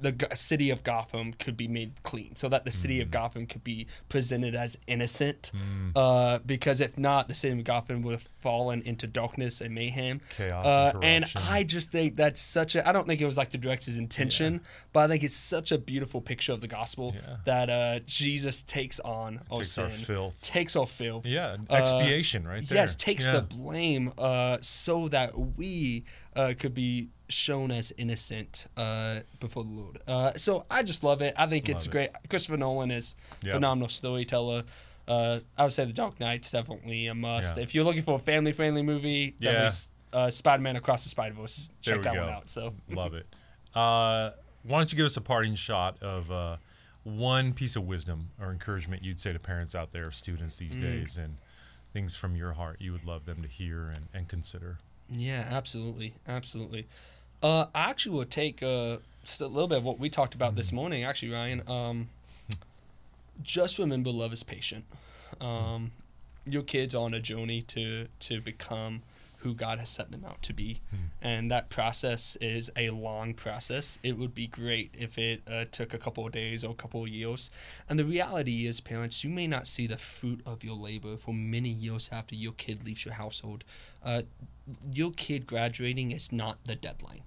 the 0.00 0.28
city 0.34 0.70
of 0.70 0.82
Gotham 0.84 1.32
could 1.32 1.56
be 1.56 1.68
made 1.68 2.02
clean, 2.02 2.36
so 2.36 2.48
that 2.48 2.64
the 2.64 2.70
city 2.70 2.96
Hmm. 2.96 3.02
of 3.02 3.10
Gotham 3.10 3.46
could 3.46 3.64
be 3.64 3.86
presented 4.08 4.54
as 4.54 4.78
innocent. 4.86 5.52
Uh, 5.96 6.38
because 6.46 6.80
if 6.80 6.96
not, 6.98 7.28
the 7.28 7.34
city 7.34 7.58
of 7.58 7.64
Gotham 7.64 8.02
would 8.02 8.12
have 8.12 8.22
fallen 8.22 8.82
into 8.82 9.06
darkness 9.06 9.60
and 9.60 9.74
mayhem. 9.74 10.20
Chaos 10.36 10.64
Uh, 10.66 10.92
and 11.02 11.24
and. 11.24 11.24
I 11.36 11.64
just 11.64 11.90
think 11.90 12.16
that's 12.16 12.40
such 12.40 12.74
a. 12.76 12.86
I 12.88 12.92
don't 12.92 13.06
think 13.06 13.20
it 13.20 13.24
was 13.26 13.36
like 13.38 13.50
the 13.50 13.58
director's 13.58 13.96
intention, 13.96 14.60
but 14.92 15.00
I 15.00 15.08
think 15.08 15.24
it's 15.24 15.34
such 15.36 15.72
a 15.72 15.78
beautiful 15.78 16.20
picture 16.20 16.52
of 16.52 16.60
the 16.60 16.68
gospel 16.68 17.14
Yeah. 17.16 17.36
that 17.44 17.70
uh, 17.70 18.00
Jesus 18.06 18.62
takes 18.62 19.00
on 19.00 19.40
our 19.50 19.58
Takes 19.58 19.72
sin, 19.72 19.84
our 19.84 19.90
filth. 19.90 20.40
takes 20.42 20.76
our 20.76 20.86
filth. 20.86 21.26
Yeah, 21.26 21.56
Uh, 21.70 21.74
expiation 21.74 22.46
right 22.46 22.66
there. 22.68 22.76
Yes, 22.78 22.94
takes 22.94 23.26
Yeah. 23.26 23.32
the 23.36 23.42
blame 23.42 24.12
uh, 24.18 24.58
so 24.60 25.08
that 25.08 25.36
we 25.56 26.04
uh, 26.36 26.54
could 26.58 26.74
be 26.74 27.08
shown 27.28 27.70
as 27.70 27.92
innocent 27.98 28.66
uh, 28.76 29.20
before 29.40 29.64
the 29.64 29.70
Lord. 29.70 29.98
Uh, 30.06 30.32
so 30.34 30.64
I 30.70 30.82
just 30.82 31.04
love 31.04 31.20
it. 31.22 31.34
I 31.36 31.46
think 31.46 31.68
it's 31.68 31.86
it. 31.86 31.90
great. 31.90 32.10
Christopher 32.30 32.56
Nolan 32.56 32.90
is 32.90 33.16
Yeah. 33.42 33.52
phenomenal 33.52 33.88
storyteller. 33.88 34.64
Uh, 35.06 35.40
I 35.56 35.62
would 35.64 35.72
say 35.72 35.84
The 35.84 35.92
Dark 35.92 36.20
Knight's 36.20 36.50
definitely 36.50 37.06
a 37.06 37.14
must. 37.14 37.56
Yeah. 37.56 37.62
If 37.62 37.74
you're 37.74 37.84
looking 37.84 38.02
for 38.02 38.16
a 38.16 38.18
family-friendly 38.18 38.82
movie, 38.82 39.34
Yeah. 39.40 39.68
uh, 40.12 40.30
Spider-Man 40.30 40.76
Across 40.76 41.04
the 41.04 41.10
Spider-Verse. 41.10 41.70
Check 41.80 42.02
that 42.02 42.14
go. 42.14 42.20
one 42.24 42.30
out. 42.32 42.48
So 42.48 42.74
Love 42.90 43.14
it. 43.14 43.26
Uh, 43.74 44.30
why 44.64 44.78
don't 44.78 44.90
you 44.92 44.96
give 44.96 45.06
us 45.06 45.16
a 45.16 45.20
parting 45.22 45.54
shot 45.54 46.02
of 46.02 46.30
uh, 46.30 46.56
one 47.04 47.52
piece 47.52 47.76
of 47.76 47.86
wisdom 47.86 48.30
or 48.40 48.50
encouragement 48.50 49.02
you'd 49.02 49.20
say 49.20 49.32
to 49.32 49.38
parents 49.38 49.74
out 49.74 49.92
there, 49.92 50.10
students 50.10 50.56
these 50.56 50.74
Mm. 50.76 50.80
days, 50.82 51.16
and 51.16 51.36
things 51.92 52.14
from 52.14 52.36
your 52.36 52.52
heart 52.52 52.76
you 52.80 52.92
would 52.92 53.04
love 53.06 53.24
them 53.24 53.40
to 53.42 53.48
hear 53.48 53.86
and, 53.86 54.08
and 54.12 54.28
consider? 54.28 54.78
Yeah, 55.10 55.46
absolutely, 55.50 56.12
absolutely. 56.26 56.86
Uh, 57.42 57.66
I 57.74 57.90
actually 57.90 58.16
would 58.16 58.30
take 58.30 58.62
uh, 58.62 58.98
just 59.22 59.40
a 59.40 59.46
little 59.46 59.68
bit 59.68 59.78
of 59.78 59.84
what 59.84 59.98
we 59.98 60.10
talked 60.10 60.34
about 60.34 60.56
this 60.56 60.72
morning. 60.72 61.04
Actually, 61.04 61.32
Ryan, 61.32 61.62
um, 61.68 62.08
just 63.42 63.78
remember, 63.78 64.10
love 64.10 64.32
is 64.32 64.42
patient. 64.42 64.84
Um, 65.40 65.92
your 66.46 66.62
kids 66.62 66.94
are 66.94 67.04
on 67.04 67.14
a 67.14 67.20
journey 67.20 67.62
to 67.62 68.08
to 68.20 68.40
become 68.40 69.02
who 69.42 69.54
God 69.54 69.78
has 69.78 69.88
set 69.88 70.10
them 70.10 70.24
out 70.24 70.42
to 70.42 70.52
be, 70.52 70.80
and 71.22 71.48
that 71.48 71.70
process 71.70 72.36
is 72.40 72.72
a 72.76 72.90
long 72.90 73.34
process. 73.34 74.00
It 74.02 74.18
would 74.18 74.34
be 74.34 74.48
great 74.48 74.92
if 74.98 75.16
it 75.16 75.42
uh, 75.48 75.66
took 75.70 75.94
a 75.94 75.98
couple 75.98 76.26
of 76.26 76.32
days 76.32 76.64
or 76.64 76.72
a 76.72 76.74
couple 76.74 77.02
of 77.04 77.08
years. 77.08 77.50
And 77.88 78.00
the 78.00 78.04
reality 78.04 78.66
is, 78.66 78.80
parents, 78.80 79.22
you 79.22 79.30
may 79.30 79.46
not 79.46 79.68
see 79.68 79.86
the 79.86 79.96
fruit 79.96 80.40
of 80.44 80.64
your 80.64 80.74
labor 80.74 81.16
for 81.16 81.32
many 81.32 81.68
years 81.68 82.08
after 82.10 82.34
your 82.34 82.52
kid 82.52 82.84
leaves 82.84 83.04
your 83.04 83.14
household. 83.14 83.62
Uh, 84.04 84.22
your 84.92 85.12
kid 85.12 85.46
graduating 85.46 86.10
is 86.10 86.32
not 86.32 86.58
the 86.64 86.74
deadline. 86.74 87.22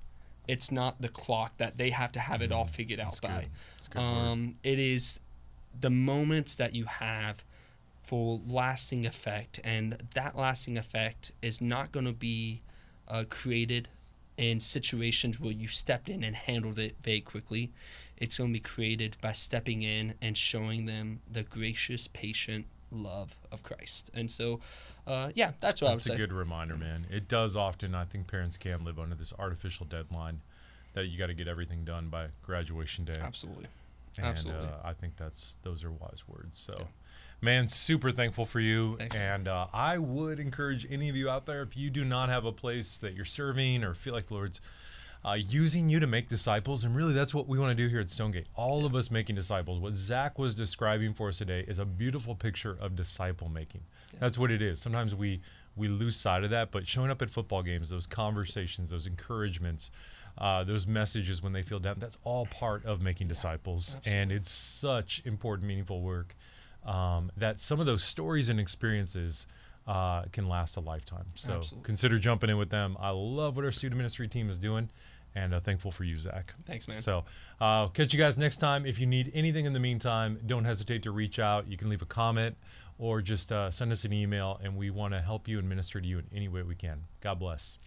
It's 0.47 0.71
not 0.71 1.01
the 1.01 1.09
clock 1.09 1.57
that 1.57 1.77
they 1.77 1.91
have 1.91 2.11
to 2.13 2.19
have 2.19 2.41
it 2.41 2.51
all 2.51 2.65
figured 2.65 2.99
out 2.99 3.11
That's 3.11 3.19
by. 3.19 3.29
good. 3.29 3.47
Good. 3.91 3.99
Um, 3.99 4.53
it 4.63 4.79
is 4.79 5.19
the 5.79 5.89
moments 5.89 6.55
that 6.55 6.75
you 6.75 6.85
have 6.85 7.43
for 8.03 8.39
lasting 8.47 9.05
effect, 9.05 9.59
and 9.63 9.97
that 10.15 10.35
lasting 10.35 10.77
effect 10.77 11.31
is 11.41 11.61
not 11.61 11.91
going 11.91 12.05
to 12.05 12.11
be 12.11 12.61
uh, 13.07 13.23
created 13.29 13.87
in 14.37 14.59
situations 14.59 15.39
where 15.39 15.51
you 15.51 15.67
stepped 15.67 16.09
in 16.09 16.23
and 16.23 16.35
handled 16.35 16.79
it 16.79 16.95
very 17.01 17.21
quickly. 17.21 17.71
It's 18.17 18.37
going 18.37 18.49
to 18.49 18.53
be 18.53 18.59
created 18.59 19.17
by 19.21 19.31
stepping 19.33 19.83
in 19.83 20.15
and 20.21 20.35
showing 20.35 20.85
them 20.85 21.21
the 21.31 21.43
gracious, 21.43 22.07
patient 22.07 22.65
love 22.91 23.35
of 23.51 23.63
Christ. 23.63 24.11
And 24.13 24.29
so, 24.29 24.59
uh, 25.07 25.31
yeah, 25.35 25.53
that's 25.59 25.81
what 25.81 25.89
That's 25.91 26.07
I 26.09 26.11
a 26.11 26.13
would 26.13 26.17
say. 26.19 26.25
good 26.27 26.33
reminder, 26.33 26.75
man. 26.75 27.05
It 27.09 27.27
does 27.27 27.55
often, 27.55 27.95
I 27.95 28.03
think 28.05 28.27
parents 28.27 28.57
can 28.57 28.83
live 28.83 28.99
under 28.99 29.15
this 29.15 29.33
artificial 29.39 29.85
deadline 29.85 30.41
that 30.93 31.05
you 31.07 31.17
got 31.17 31.27
to 31.27 31.33
get 31.33 31.47
everything 31.47 31.85
done 31.85 32.09
by 32.09 32.27
graduation 32.43 33.05
day. 33.05 33.17
Absolutely. 33.21 33.67
And, 34.17 34.25
Absolutely. 34.27 34.67
Uh, 34.67 34.71
I 34.83 34.93
think 34.93 35.15
that's 35.15 35.55
those 35.63 35.83
are 35.85 35.91
wise 35.91 36.23
words. 36.27 36.59
So, 36.59 36.75
Yeah. 36.77 36.85
man, 37.39 37.69
super 37.69 38.11
thankful 38.11 38.43
for 38.45 38.59
you. 38.59 38.97
Thanks, 38.97 39.15
and 39.15 39.47
uh, 39.47 39.67
I 39.73 39.97
would 39.99 40.37
encourage 40.37 40.85
any 40.91 41.07
of 41.07 41.15
you 41.15 41.29
out 41.29 41.45
there 41.45 41.61
if 41.61 41.77
you 41.77 41.89
do 41.89 42.03
not 42.03 42.27
have 42.27 42.43
a 42.43 42.51
place 42.51 42.97
that 42.97 43.13
you're 43.13 43.23
serving 43.23 43.85
or 43.85 43.93
feel 43.93 44.13
like 44.13 44.25
the 44.27 44.33
Lord's 44.33 44.59
uh, 45.23 45.33
using 45.33 45.89
you 45.89 45.99
to 45.99 46.07
make 46.07 46.27
disciples, 46.27 46.83
and 46.83 46.95
really 46.95 47.13
that's 47.13 47.33
what 47.33 47.47
we 47.47 47.59
want 47.59 47.75
to 47.75 47.83
do 47.83 47.89
here 47.89 47.99
at 47.99 48.09
Stonegate. 48.09 48.47
All 48.55 48.85
of 48.85 48.95
us 48.95 49.11
making 49.11 49.35
disciples. 49.35 49.79
What 49.79 49.93
Zach 49.93 50.39
was 50.39 50.55
describing 50.55 51.13
for 51.13 51.29
us 51.29 51.37
today 51.37 51.63
is 51.67 51.79
a 51.79 51.85
beautiful 51.85 52.35
picture 52.35 52.77
of 52.79 52.95
disciple 52.95 53.49
making. 53.49 53.81
That's 54.19 54.37
what 54.37 54.51
it 54.51 54.61
is. 54.61 54.79
Sometimes 54.79 55.13
we 55.15 55.41
we 55.75 55.87
lose 55.87 56.17
sight 56.17 56.43
of 56.43 56.49
that, 56.49 56.71
but 56.71 56.87
showing 56.87 57.09
up 57.11 57.21
at 57.21 57.29
football 57.29 57.63
games, 57.63 57.89
those 57.89 58.05
conversations, 58.05 58.89
those 58.89 59.07
encouragements, 59.07 59.89
uh, 60.37 60.63
those 60.65 60.85
messages 60.85 61.41
when 61.41 61.53
they 61.53 61.61
feel 61.61 61.79
down, 61.79 61.95
that's 61.97 62.17
all 62.25 62.45
part 62.45 62.83
of 62.83 63.01
making 63.01 63.27
disciples, 63.27 63.95
and 64.05 64.31
it's 64.31 64.51
such 64.51 65.21
important, 65.25 65.67
meaningful 65.67 66.01
work 66.01 66.35
um, 66.85 67.31
that 67.37 67.59
some 67.59 67.79
of 67.79 67.85
those 67.85 68.03
stories 68.03 68.49
and 68.49 68.59
experiences 68.59 69.47
uh, 69.87 70.23
can 70.31 70.47
last 70.47 70.77
a 70.77 70.79
lifetime. 70.79 71.25
So 71.35 71.53
Absolutely. 71.53 71.85
consider 71.85 72.19
jumping 72.19 72.49
in 72.49 72.57
with 72.57 72.69
them. 72.69 72.97
I 72.99 73.09
love 73.09 73.55
what 73.55 73.65
our 73.65 73.71
student 73.71 73.97
ministry 73.97 74.27
team 74.27 74.49
is 74.49 74.57
doing, 74.57 74.89
and 75.35 75.53
uh, 75.53 75.59
thankful 75.59 75.91
for 75.91 76.03
you, 76.03 76.17
Zach. 76.17 76.53
Thanks, 76.65 76.87
man. 76.87 76.99
So, 76.99 77.25
uh, 77.59 77.87
catch 77.87 78.13
you 78.13 78.19
guys 78.19 78.37
next 78.37 78.57
time. 78.57 78.85
If 78.85 78.99
you 78.99 79.05
need 79.05 79.31
anything 79.33 79.65
in 79.65 79.73
the 79.73 79.79
meantime, 79.79 80.39
don't 80.45 80.65
hesitate 80.65 81.03
to 81.03 81.11
reach 81.11 81.39
out. 81.39 81.67
You 81.67 81.77
can 81.77 81.89
leave 81.89 82.01
a 82.01 82.05
comment 82.07 82.57
or 82.97 83.21
just 83.21 83.51
uh, 83.51 83.71
send 83.71 83.91
us 83.91 84.05
an 84.05 84.13
email, 84.13 84.59
and 84.63 84.77
we 84.77 84.91
want 84.91 85.13
to 85.13 85.19
help 85.19 85.47
you 85.47 85.57
and 85.57 85.67
minister 85.67 85.99
to 85.99 86.07
you 86.07 86.19
in 86.19 86.25
any 86.33 86.47
way 86.47 86.61
we 86.61 86.75
can. 86.75 87.03
God 87.19 87.39
bless. 87.39 87.77